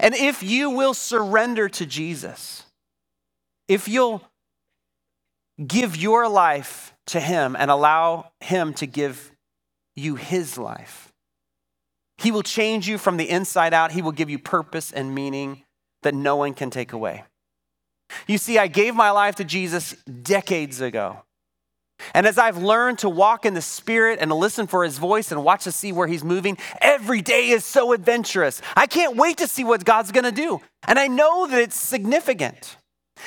And 0.00 0.14
if 0.14 0.42
you 0.42 0.68
will 0.70 0.92
surrender 0.92 1.68
to 1.70 1.86
Jesus, 1.86 2.64
if 3.68 3.88
you'll 3.88 4.22
give 5.64 5.96
your 5.96 6.28
life 6.28 6.92
to 7.06 7.20
Him 7.20 7.56
and 7.56 7.70
allow 7.70 8.32
Him 8.40 8.74
to 8.74 8.86
give 8.86 9.30
you 9.94 10.16
His 10.16 10.58
life, 10.58 11.12
He 12.18 12.32
will 12.32 12.42
change 12.42 12.88
you 12.88 12.98
from 12.98 13.16
the 13.16 13.30
inside 13.30 13.72
out. 13.72 13.92
He 13.92 14.02
will 14.02 14.12
give 14.12 14.30
you 14.30 14.38
purpose 14.38 14.92
and 14.92 15.14
meaning 15.14 15.62
that 16.02 16.14
no 16.14 16.36
one 16.36 16.54
can 16.54 16.70
take 16.70 16.92
away. 16.92 17.24
You 18.26 18.38
see, 18.38 18.58
I 18.58 18.66
gave 18.66 18.94
my 18.94 19.10
life 19.10 19.36
to 19.36 19.44
Jesus 19.44 19.94
decades 20.04 20.80
ago. 20.80 21.22
And 22.14 22.26
as 22.26 22.38
I've 22.38 22.58
learned 22.58 22.98
to 23.00 23.08
walk 23.08 23.46
in 23.46 23.54
the 23.54 23.62
Spirit 23.62 24.18
and 24.20 24.30
to 24.30 24.34
listen 24.34 24.66
for 24.66 24.84
His 24.84 24.98
voice 24.98 25.32
and 25.32 25.42
watch 25.42 25.64
to 25.64 25.72
see 25.72 25.92
where 25.92 26.06
He's 26.06 26.24
moving, 26.24 26.58
every 26.80 27.22
day 27.22 27.48
is 27.50 27.64
so 27.64 27.92
adventurous. 27.92 28.60
I 28.76 28.86
can't 28.86 29.16
wait 29.16 29.38
to 29.38 29.48
see 29.48 29.64
what 29.64 29.84
God's 29.84 30.12
gonna 30.12 30.32
do. 30.32 30.60
And 30.86 30.98
I 30.98 31.06
know 31.08 31.46
that 31.46 31.60
it's 31.60 31.80
significant. 31.80 32.76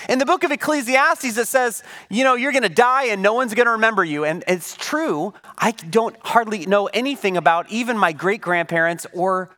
In 0.08 0.20
the 0.20 0.26
book 0.26 0.44
of 0.44 0.52
Ecclesiastes, 0.52 1.36
it 1.36 1.48
says, 1.48 1.82
you 2.10 2.24
know, 2.24 2.36
you're 2.36 2.52
gonna 2.52 2.70
die 2.70 3.06
and 3.06 3.24
no 3.24 3.34
one's 3.34 3.56
gonna 3.56 3.72
remember 3.72 4.04
you. 4.04 4.24
And 4.24 4.44
it's 4.48 4.78
true. 4.78 5.34
I 5.58 5.72
don't 5.72 6.15
hardly 6.22 6.65
know 6.68 6.86
anything 6.88 7.38
about 7.38 7.72
even 7.72 7.98
my 7.98 8.12
great 8.12 8.42
grandparents 8.42 9.08
or 9.13 9.50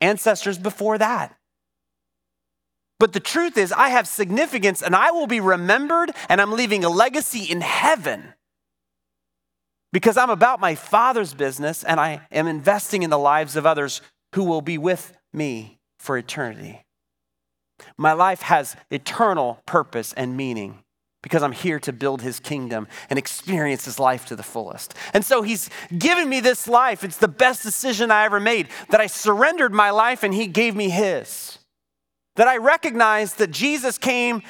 ancestors 0.00 0.56
before 0.58 0.96
that. 0.98 1.36
But 2.98 3.12
the 3.12 3.20
truth 3.20 3.58
is, 3.58 3.72
I 3.72 3.90
have 3.90 4.08
significance 4.08 4.82
and 4.82 4.96
I 4.96 5.10
will 5.10 5.26
be 5.26 5.40
remembered 5.40 6.12
and 6.28 6.40
I'm 6.40 6.52
leaving 6.52 6.84
a 6.84 6.88
legacy 6.88 7.44
in 7.44 7.60
heaven 7.60 8.32
because 9.92 10.16
I'm 10.16 10.30
about 10.30 10.60
my 10.60 10.74
Father's 10.74 11.34
business 11.34 11.84
and 11.84 12.00
I 12.00 12.26
am 12.32 12.46
investing 12.46 13.02
in 13.02 13.10
the 13.10 13.18
lives 13.18 13.56
of 13.56 13.66
others 13.66 14.00
who 14.34 14.44
will 14.44 14.62
be 14.62 14.78
with 14.78 15.16
me 15.32 15.78
for 15.98 16.16
eternity. 16.16 16.84
My 17.98 18.12
life 18.14 18.42
has 18.42 18.76
eternal 18.90 19.60
purpose 19.66 20.14
and 20.14 20.36
meaning 20.36 20.82
because 21.22 21.42
I'm 21.42 21.52
here 21.52 21.80
to 21.80 21.92
build 21.92 22.22
his 22.22 22.40
kingdom 22.40 22.86
and 23.10 23.18
experience 23.18 23.84
his 23.84 23.98
life 23.98 24.26
to 24.26 24.36
the 24.36 24.42
fullest. 24.42 24.94
And 25.12 25.24
so 25.24 25.42
he's 25.42 25.68
given 25.96 26.28
me 26.28 26.40
this 26.40 26.68
life. 26.68 27.04
It's 27.04 27.16
the 27.16 27.28
best 27.28 27.62
decision 27.62 28.10
I 28.10 28.24
ever 28.24 28.40
made 28.40 28.68
that 28.90 29.00
I 29.00 29.06
surrendered 29.06 29.72
my 29.72 29.90
life 29.90 30.22
and 30.22 30.32
he 30.32 30.46
gave 30.46 30.76
me 30.76 30.88
his. 30.88 31.58
That 32.36 32.48
I 32.48 32.56
recognize 32.58 33.34
that 33.34 33.50
Jesus 33.50 33.98
came 33.98 34.42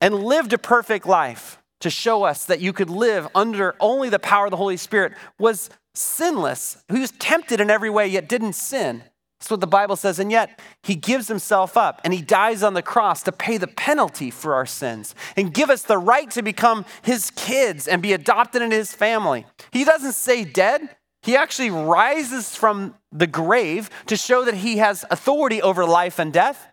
and 0.00 0.14
lived 0.14 0.52
a 0.52 0.58
perfect 0.58 1.06
life 1.06 1.60
to 1.80 1.90
show 1.90 2.24
us 2.24 2.44
that 2.46 2.60
you 2.60 2.72
could 2.72 2.90
live 2.90 3.26
under 3.34 3.74
only 3.80 4.08
the 4.08 4.18
power 4.18 4.46
of 4.46 4.50
the 4.50 4.56
Holy 4.56 4.76
Spirit 4.76 5.14
was 5.38 5.70
sinless. 5.94 6.82
He 6.88 7.00
was 7.00 7.12
tempted 7.12 7.60
in 7.60 7.70
every 7.70 7.90
way, 7.90 8.06
yet 8.06 8.28
didn't 8.28 8.52
sin. 8.52 9.02
That's 9.38 9.50
what 9.50 9.60
the 9.60 9.66
Bible 9.66 9.96
says. 9.96 10.18
And 10.18 10.30
yet, 10.30 10.60
he 10.82 10.94
gives 10.94 11.26
himself 11.26 11.76
up 11.76 12.02
and 12.04 12.12
he 12.12 12.20
dies 12.20 12.62
on 12.62 12.74
the 12.74 12.82
cross 12.82 13.22
to 13.22 13.32
pay 13.32 13.56
the 13.56 13.66
penalty 13.66 14.30
for 14.30 14.54
our 14.54 14.66
sins 14.66 15.14
and 15.34 15.54
give 15.54 15.70
us 15.70 15.82
the 15.82 15.96
right 15.96 16.30
to 16.32 16.42
become 16.42 16.84
his 17.02 17.30
kids 17.30 17.88
and 17.88 18.02
be 18.02 18.12
adopted 18.12 18.60
into 18.60 18.76
his 18.76 18.92
family. 18.92 19.46
He 19.70 19.84
doesn't 19.84 20.12
say 20.12 20.44
dead, 20.44 20.94
he 21.22 21.36
actually 21.36 21.70
rises 21.70 22.54
from 22.54 22.94
the 23.12 23.26
grave 23.26 23.88
to 24.06 24.16
show 24.16 24.44
that 24.44 24.54
he 24.54 24.78
has 24.78 25.04
authority 25.10 25.60
over 25.62 25.84
life 25.84 26.18
and 26.18 26.32
death. 26.32 26.69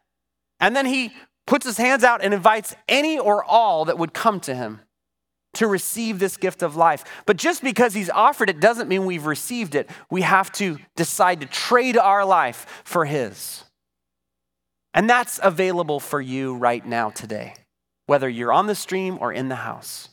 And 0.59 0.75
then 0.75 0.85
he 0.85 1.11
puts 1.45 1.65
his 1.65 1.77
hands 1.77 2.03
out 2.03 2.23
and 2.23 2.33
invites 2.33 2.75
any 2.87 3.17
or 3.17 3.43
all 3.43 3.85
that 3.85 3.97
would 3.97 4.13
come 4.13 4.39
to 4.41 4.55
him 4.55 4.81
to 5.53 5.65
receive 5.65 6.19
this 6.19 6.37
gift 6.37 6.61
of 6.61 6.75
life. 6.75 7.03
But 7.25 7.37
just 7.37 7.63
because 7.63 7.93
he's 7.93 8.09
offered 8.09 8.49
it 8.49 8.59
doesn't 8.59 8.87
mean 8.87 9.05
we've 9.05 9.25
received 9.25 9.75
it. 9.75 9.89
We 10.11 10.21
have 10.21 10.51
to 10.53 10.77
decide 10.95 11.41
to 11.41 11.47
trade 11.47 11.97
our 11.97 12.25
life 12.25 12.81
for 12.83 13.05
his. 13.05 13.63
And 14.93 15.09
that's 15.09 15.39
available 15.41 15.99
for 15.99 16.21
you 16.21 16.55
right 16.55 16.85
now 16.85 17.09
today, 17.09 17.53
whether 18.07 18.27
you're 18.27 18.51
on 18.51 18.67
the 18.67 18.75
stream 18.75 19.17
or 19.19 19.31
in 19.31 19.49
the 19.49 19.55
house. 19.55 20.09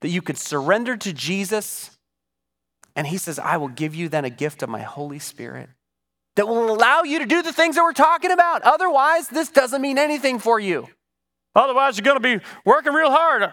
That 0.00 0.10
you 0.10 0.22
could 0.22 0.38
surrender 0.38 0.96
to 0.96 1.12
Jesus, 1.12 1.98
and 2.94 3.08
he 3.08 3.18
says, 3.18 3.40
I 3.40 3.56
will 3.56 3.68
give 3.68 3.96
you 3.96 4.08
then 4.08 4.24
a 4.24 4.30
gift 4.30 4.62
of 4.62 4.68
my 4.68 4.82
Holy 4.82 5.18
Spirit 5.18 5.68
that 6.38 6.46
will 6.46 6.72
allow 6.72 7.02
you 7.02 7.18
to 7.18 7.26
do 7.26 7.42
the 7.42 7.52
things 7.52 7.74
that 7.74 7.82
we're 7.82 7.92
talking 7.92 8.30
about. 8.30 8.62
Otherwise, 8.62 9.26
this 9.26 9.48
doesn't 9.48 9.82
mean 9.82 9.98
anything 9.98 10.38
for 10.38 10.60
you. 10.60 10.86
Otherwise, 11.56 11.98
you're 11.98 12.04
going 12.04 12.16
to 12.16 12.38
be 12.38 12.44
working 12.64 12.92
real 12.92 13.10
hard 13.10 13.52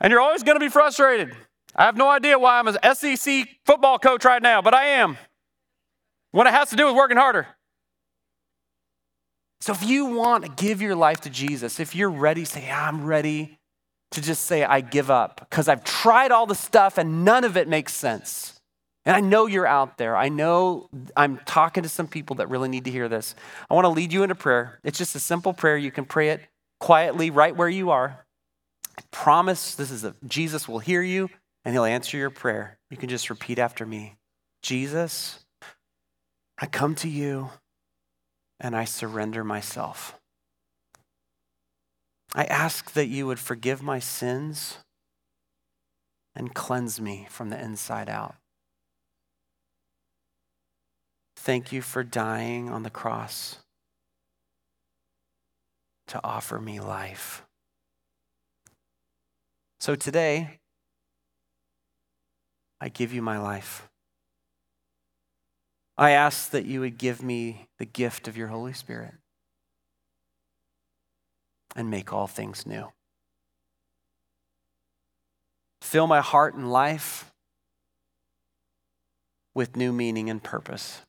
and 0.00 0.10
you're 0.10 0.20
always 0.22 0.42
going 0.42 0.56
to 0.56 0.64
be 0.64 0.70
frustrated. 0.70 1.36
I 1.76 1.84
have 1.84 1.98
no 1.98 2.08
idea 2.08 2.38
why 2.38 2.58
I'm 2.58 2.68
an 2.68 2.78
SEC 2.94 3.46
football 3.66 3.98
coach 3.98 4.24
right 4.24 4.40
now, 4.40 4.62
but 4.62 4.72
I 4.72 4.86
am. 4.86 5.18
When 6.30 6.46
it 6.46 6.54
has 6.54 6.70
to 6.70 6.76
do 6.76 6.86
with 6.86 6.96
working 6.96 7.18
harder. 7.18 7.46
So 9.60 9.74
if 9.74 9.86
you 9.86 10.06
want 10.06 10.46
to 10.46 10.50
give 10.50 10.80
your 10.80 10.96
life 10.96 11.20
to 11.20 11.30
Jesus, 11.30 11.78
if 11.78 11.94
you're 11.94 12.10
ready, 12.10 12.46
say, 12.46 12.70
I'm 12.70 13.04
ready 13.04 13.58
to 14.12 14.22
just 14.22 14.46
say, 14.46 14.64
I 14.64 14.80
give 14.80 15.10
up 15.10 15.46
because 15.50 15.68
I've 15.68 15.84
tried 15.84 16.32
all 16.32 16.46
the 16.46 16.54
stuff 16.54 16.96
and 16.96 17.22
none 17.22 17.44
of 17.44 17.58
it 17.58 17.68
makes 17.68 17.92
sense. 17.92 18.61
And 19.04 19.16
I 19.16 19.20
know 19.20 19.46
you're 19.46 19.66
out 19.66 19.98
there. 19.98 20.16
I 20.16 20.28
know 20.28 20.88
I'm 21.16 21.38
talking 21.44 21.82
to 21.82 21.88
some 21.88 22.06
people 22.06 22.36
that 22.36 22.48
really 22.48 22.68
need 22.68 22.84
to 22.84 22.90
hear 22.90 23.08
this. 23.08 23.34
I 23.68 23.74
want 23.74 23.84
to 23.84 23.90
lead 23.90 24.12
you 24.12 24.22
into 24.22 24.36
prayer. 24.36 24.78
It's 24.84 24.98
just 24.98 25.16
a 25.16 25.20
simple 25.20 25.52
prayer. 25.52 25.76
You 25.76 25.90
can 25.90 26.04
pray 26.04 26.30
it 26.30 26.40
quietly 26.78 27.30
right 27.30 27.56
where 27.56 27.68
you 27.68 27.90
are. 27.90 28.24
I 28.96 29.02
promise 29.10 29.74
this 29.74 29.90
is 29.90 30.04
a 30.04 30.14
Jesus 30.26 30.68
will 30.68 30.78
hear 30.78 31.02
you 31.02 31.30
and 31.64 31.74
he'll 31.74 31.84
answer 31.84 32.16
your 32.16 32.30
prayer. 32.30 32.78
You 32.90 32.96
can 32.96 33.08
just 33.08 33.30
repeat 33.30 33.58
after 33.58 33.86
me. 33.86 34.16
Jesus, 34.62 35.44
I 36.58 36.66
come 36.66 36.94
to 36.96 37.08
you 37.08 37.50
and 38.60 38.76
I 38.76 38.84
surrender 38.84 39.42
myself. 39.42 40.18
I 42.34 42.44
ask 42.44 42.92
that 42.92 43.08
you 43.08 43.26
would 43.26 43.38
forgive 43.38 43.82
my 43.82 43.98
sins 43.98 44.78
and 46.34 46.54
cleanse 46.54 47.00
me 47.00 47.26
from 47.28 47.50
the 47.50 47.62
inside 47.62 48.08
out. 48.08 48.36
Thank 51.42 51.72
you 51.72 51.82
for 51.82 52.04
dying 52.04 52.70
on 52.70 52.84
the 52.84 52.88
cross 52.88 53.58
to 56.06 56.20
offer 56.22 56.60
me 56.60 56.78
life. 56.78 57.42
So 59.80 59.96
today, 59.96 60.60
I 62.80 62.90
give 62.90 63.12
you 63.12 63.22
my 63.22 63.40
life. 63.40 63.88
I 65.98 66.12
ask 66.12 66.50
that 66.50 66.64
you 66.64 66.78
would 66.78 66.96
give 66.96 67.24
me 67.24 67.66
the 67.80 67.86
gift 67.86 68.28
of 68.28 68.36
your 68.36 68.46
Holy 68.46 68.72
Spirit 68.72 69.14
and 71.74 71.90
make 71.90 72.12
all 72.12 72.28
things 72.28 72.64
new. 72.64 72.92
Fill 75.80 76.06
my 76.06 76.20
heart 76.20 76.54
and 76.54 76.70
life 76.70 77.32
with 79.54 79.74
new 79.74 79.92
meaning 79.92 80.30
and 80.30 80.40
purpose. 80.40 81.00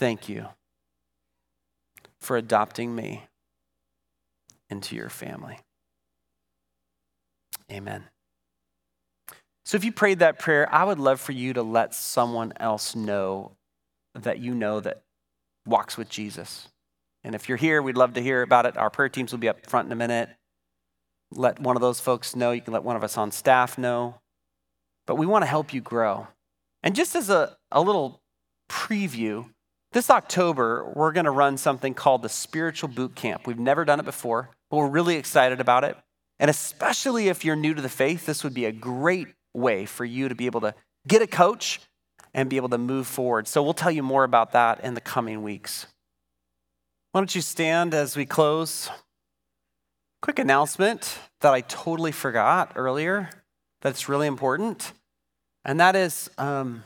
Thank 0.00 0.30
you 0.30 0.46
for 2.22 2.38
adopting 2.38 2.96
me 2.96 3.26
into 4.70 4.96
your 4.96 5.10
family. 5.10 5.58
Amen. 7.70 8.04
So, 9.66 9.76
if 9.76 9.84
you 9.84 9.92
prayed 9.92 10.20
that 10.20 10.38
prayer, 10.38 10.66
I 10.72 10.84
would 10.84 10.98
love 10.98 11.20
for 11.20 11.32
you 11.32 11.52
to 11.52 11.62
let 11.62 11.94
someone 11.94 12.54
else 12.58 12.96
know 12.96 13.58
that 14.14 14.38
you 14.38 14.54
know 14.54 14.80
that 14.80 15.02
walks 15.66 15.98
with 15.98 16.08
Jesus. 16.08 16.70
And 17.22 17.34
if 17.34 17.46
you're 17.46 17.58
here, 17.58 17.82
we'd 17.82 17.98
love 17.98 18.14
to 18.14 18.22
hear 18.22 18.40
about 18.40 18.64
it. 18.64 18.78
Our 18.78 18.88
prayer 18.88 19.10
teams 19.10 19.32
will 19.32 19.38
be 19.38 19.50
up 19.50 19.66
front 19.66 19.84
in 19.84 19.92
a 19.92 19.96
minute. 19.96 20.30
Let 21.30 21.60
one 21.60 21.76
of 21.76 21.82
those 21.82 22.00
folks 22.00 22.34
know. 22.34 22.52
You 22.52 22.62
can 22.62 22.72
let 22.72 22.84
one 22.84 22.96
of 22.96 23.04
us 23.04 23.18
on 23.18 23.32
staff 23.32 23.76
know. 23.76 24.14
But 25.06 25.16
we 25.16 25.26
want 25.26 25.42
to 25.42 25.46
help 25.46 25.74
you 25.74 25.82
grow. 25.82 26.28
And 26.82 26.94
just 26.94 27.14
as 27.14 27.28
a, 27.28 27.54
a 27.70 27.82
little 27.82 28.22
preview, 28.70 29.50
this 29.92 30.10
October, 30.10 30.90
we're 30.94 31.12
going 31.12 31.24
to 31.24 31.30
run 31.30 31.56
something 31.56 31.94
called 31.94 32.22
the 32.22 32.28
Spiritual 32.28 32.88
Boot 32.88 33.14
Camp. 33.14 33.46
We've 33.46 33.58
never 33.58 33.84
done 33.84 34.00
it 34.00 34.04
before, 34.04 34.50
but 34.70 34.76
we're 34.76 34.88
really 34.88 35.16
excited 35.16 35.60
about 35.60 35.84
it. 35.84 35.96
And 36.38 36.48
especially 36.48 37.28
if 37.28 37.44
you're 37.44 37.56
new 37.56 37.74
to 37.74 37.82
the 37.82 37.88
faith, 37.88 38.26
this 38.26 38.44
would 38.44 38.54
be 38.54 38.64
a 38.64 38.72
great 38.72 39.28
way 39.52 39.84
for 39.84 40.04
you 40.04 40.28
to 40.28 40.34
be 40.34 40.46
able 40.46 40.60
to 40.62 40.74
get 41.06 41.22
a 41.22 41.26
coach 41.26 41.80
and 42.32 42.48
be 42.48 42.56
able 42.56 42.68
to 42.68 42.78
move 42.78 43.06
forward. 43.06 43.48
So 43.48 43.62
we'll 43.62 43.74
tell 43.74 43.90
you 43.90 44.02
more 44.02 44.24
about 44.24 44.52
that 44.52 44.82
in 44.84 44.94
the 44.94 45.00
coming 45.00 45.42
weeks. 45.42 45.86
Why 47.12 47.20
don't 47.20 47.34
you 47.34 47.40
stand 47.40 47.92
as 47.92 48.16
we 48.16 48.24
close? 48.24 48.88
Quick 50.22 50.38
announcement 50.38 51.18
that 51.40 51.52
I 51.52 51.62
totally 51.62 52.12
forgot 52.12 52.72
earlier 52.76 53.30
that's 53.80 54.08
really 54.08 54.26
important. 54.26 54.92
And 55.64 55.80
that 55.80 55.96
is 55.96 56.30
um, 56.38 56.84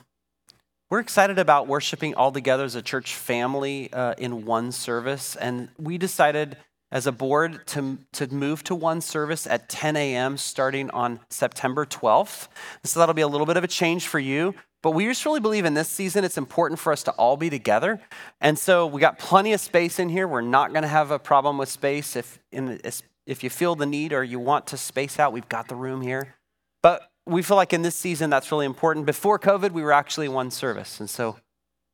we're 0.94 1.00
excited 1.00 1.40
about 1.40 1.66
worshiping 1.66 2.14
all 2.14 2.30
together 2.30 2.62
as 2.62 2.76
a 2.76 2.80
church 2.80 3.16
family 3.16 3.92
uh, 3.92 4.14
in 4.16 4.44
one 4.44 4.70
service. 4.70 5.34
And 5.34 5.68
we 5.76 5.98
decided 5.98 6.56
as 6.92 7.08
a 7.08 7.10
board 7.10 7.66
to, 7.66 7.98
to 8.12 8.32
move 8.32 8.62
to 8.62 8.76
one 8.76 9.00
service 9.00 9.44
at 9.48 9.68
10 9.68 9.96
a.m. 9.96 10.36
starting 10.36 10.90
on 10.90 11.18
September 11.30 11.84
12th. 11.84 12.46
So 12.84 13.00
that'll 13.00 13.12
be 13.12 13.22
a 13.22 13.26
little 13.26 13.44
bit 13.44 13.56
of 13.56 13.64
a 13.64 13.66
change 13.66 14.06
for 14.06 14.20
you. 14.20 14.54
But 14.82 14.92
we 14.92 15.06
just 15.06 15.26
really 15.26 15.40
believe 15.40 15.64
in 15.64 15.74
this 15.74 15.88
season, 15.88 16.22
it's 16.22 16.38
important 16.38 16.78
for 16.78 16.92
us 16.92 17.02
to 17.02 17.10
all 17.14 17.36
be 17.36 17.50
together. 17.50 18.00
And 18.40 18.56
so 18.56 18.86
we 18.86 19.00
got 19.00 19.18
plenty 19.18 19.52
of 19.52 19.58
space 19.58 19.98
in 19.98 20.08
here. 20.08 20.28
We're 20.28 20.42
not 20.42 20.70
going 20.70 20.82
to 20.82 20.88
have 20.88 21.10
a 21.10 21.18
problem 21.18 21.58
with 21.58 21.70
space. 21.70 22.14
If, 22.14 22.38
in, 22.52 22.80
if 23.26 23.42
you 23.42 23.50
feel 23.50 23.74
the 23.74 23.84
need 23.84 24.12
or 24.12 24.22
you 24.22 24.38
want 24.38 24.68
to 24.68 24.76
space 24.76 25.18
out, 25.18 25.32
we've 25.32 25.48
got 25.48 25.66
the 25.66 25.74
room 25.74 26.02
here. 26.02 26.36
But 26.82 27.10
we 27.26 27.42
feel 27.42 27.56
like 27.56 27.72
in 27.72 27.82
this 27.82 27.96
season 27.96 28.30
that's 28.30 28.50
really 28.52 28.66
important. 28.66 29.06
Before 29.06 29.38
COVID, 29.38 29.72
we 29.72 29.82
were 29.82 29.92
actually 29.92 30.28
one 30.28 30.50
service. 30.50 31.00
And 31.00 31.08
so 31.08 31.38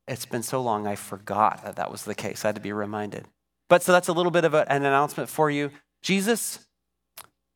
it's 0.07 0.25
been 0.25 0.43
so 0.43 0.61
long, 0.61 0.87
I 0.87 0.95
forgot 0.95 1.63
that 1.63 1.75
that 1.77 1.91
was 1.91 2.03
the 2.03 2.15
case. 2.15 2.43
I 2.43 2.49
had 2.49 2.55
to 2.55 2.61
be 2.61 2.73
reminded. 2.73 3.25
But 3.69 3.83
so 3.83 3.91
that's 3.91 4.09
a 4.09 4.13
little 4.13 4.31
bit 4.31 4.43
of 4.43 4.53
a, 4.53 4.69
an 4.71 4.83
announcement 4.83 5.29
for 5.29 5.49
you. 5.49 5.71
Jesus 6.01 6.65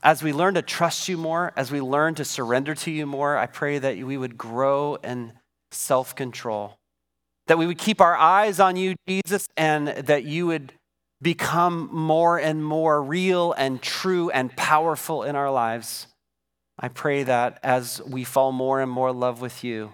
as 0.06 0.22
we 0.22 0.32
learn 0.32 0.54
to 0.54 0.62
trust 0.62 1.10
you 1.10 1.18
more, 1.18 1.52
as 1.56 1.72
we 1.72 1.82
learn 1.82 2.14
to 2.14 2.24
surrender 2.24 2.76
to 2.76 2.92
you 2.92 3.08
more, 3.08 3.38
I 3.38 3.48
pray 3.48 3.80
that 3.80 3.98
we 3.98 4.18
would 4.18 4.38
grow 4.38 4.96
in 5.04 5.34
self 5.72 6.16
control, 6.16 6.78
that 7.48 7.58
we 7.58 7.66
would 7.66 7.80
keep 7.80 8.00
our 8.00 8.16
eyes 8.16 8.60
on 8.60 8.76
you, 8.76 8.94
Jesus, 9.08 9.50
and 9.58 9.88
that 9.88 10.24
you 10.24 10.46
would 10.46 10.74
become 11.24 11.90
more 11.92 12.38
and 12.38 12.64
more 12.64 13.02
real 13.02 13.54
and 13.54 13.82
true 13.82 14.30
and 14.30 14.56
powerful 14.56 15.24
in 15.24 15.36
our 15.36 15.50
lives. 15.50 16.06
I 16.78 16.90
pray 16.90 17.24
that 17.24 17.60
as 17.64 18.02
we 18.06 18.24
fall 18.24 18.52
more 18.52 18.82
and 18.82 18.92
more 18.92 19.10
in 19.10 19.20
love 19.20 19.42
with 19.42 19.64
you, 19.64 19.94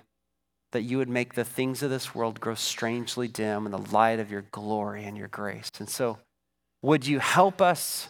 that 0.71 0.81
you 0.81 0.97
would 0.97 1.09
make 1.09 1.33
the 1.33 1.43
things 1.43 1.83
of 1.83 1.89
this 1.89 2.15
world 2.15 2.39
grow 2.39 2.55
strangely 2.55 3.27
dim 3.27 3.65
in 3.65 3.71
the 3.71 3.77
light 3.77 4.19
of 4.19 4.31
your 4.31 4.43
glory 4.51 5.03
and 5.03 5.17
your 5.17 5.27
grace. 5.27 5.71
And 5.79 5.89
so, 5.89 6.17
would 6.81 7.05
you 7.05 7.19
help 7.19 7.61
us 7.61 8.09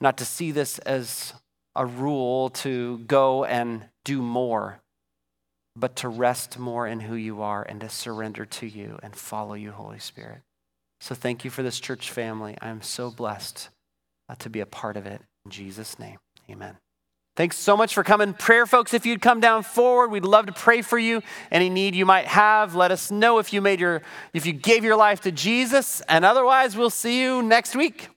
not 0.00 0.18
to 0.18 0.24
see 0.24 0.50
this 0.50 0.78
as 0.80 1.32
a 1.74 1.86
rule 1.86 2.50
to 2.50 2.98
go 2.98 3.44
and 3.44 3.84
do 4.04 4.20
more, 4.20 4.80
but 5.76 5.96
to 5.96 6.08
rest 6.08 6.58
more 6.58 6.86
in 6.86 7.00
who 7.00 7.14
you 7.14 7.42
are 7.42 7.62
and 7.62 7.80
to 7.80 7.88
surrender 7.88 8.44
to 8.44 8.66
you 8.66 8.98
and 9.02 9.16
follow 9.16 9.54
you, 9.54 9.70
Holy 9.70 10.00
Spirit? 10.00 10.42
So, 11.00 11.14
thank 11.14 11.44
you 11.44 11.50
for 11.50 11.62
this 11.62 11.80
church 11.80 12.10
family. 12.10 12.58
I 12.60 12.68
am 12.68 12.82
so 12.82 13.10
blessed 13.10 13.70
uh, 14.28 14.34
to 14.36 14.50
be 14.50 14.60
a 14.60 14.66
part 14.66 14.96
of 14.96 15.06
it. 15.06 15.22
In 15.44 15.50
Jesus' 15.50 15.98
name, 15.98 16.18
amen. 16.50 16.76
Thanks 17.36 17.56
so 17.56 17.76
much 17.76 17.94
for 17.94 18.04
coming. 18.04 18.32
Prayer, 18.32 18.64
folks, 18.64 18.94
if 18.94 19.04
you'd 19.04 19.20
come 19.20 19.40
down 19.40 19.64
forward, 19.64 20.12
we'd 20.12 20.24
love 20.24 20.46
to 20.46 20.52
pray 20.52 20.82
for 20.82 20.98
you. 20.98 21.20
Any 21.50 21.68
need 21.68 21.96
you 21.96 22.06
might 22.06 22.26
have, 22.26 22.76
let 22.76 22.92
us 22.92 23.10
know 23.10 23.38
if 23.38 23.52
you 23.52 23.60
made 23.60 23.80
your 23.80 24.02
if 24.32 24.46
you 24.46 24.52
gave 24.52 24.84
your 24.84 24.94
life 24.94 25.22
to 25.22 25.32
Jesus. 25.32 26.00
And 26.08 26.24
otherwise, 26.24 26.76
we'll 26.76 26.90
see 26.90 27.20
you 27.20 27.42
next 27.42 27.74
week. 27.74 28.13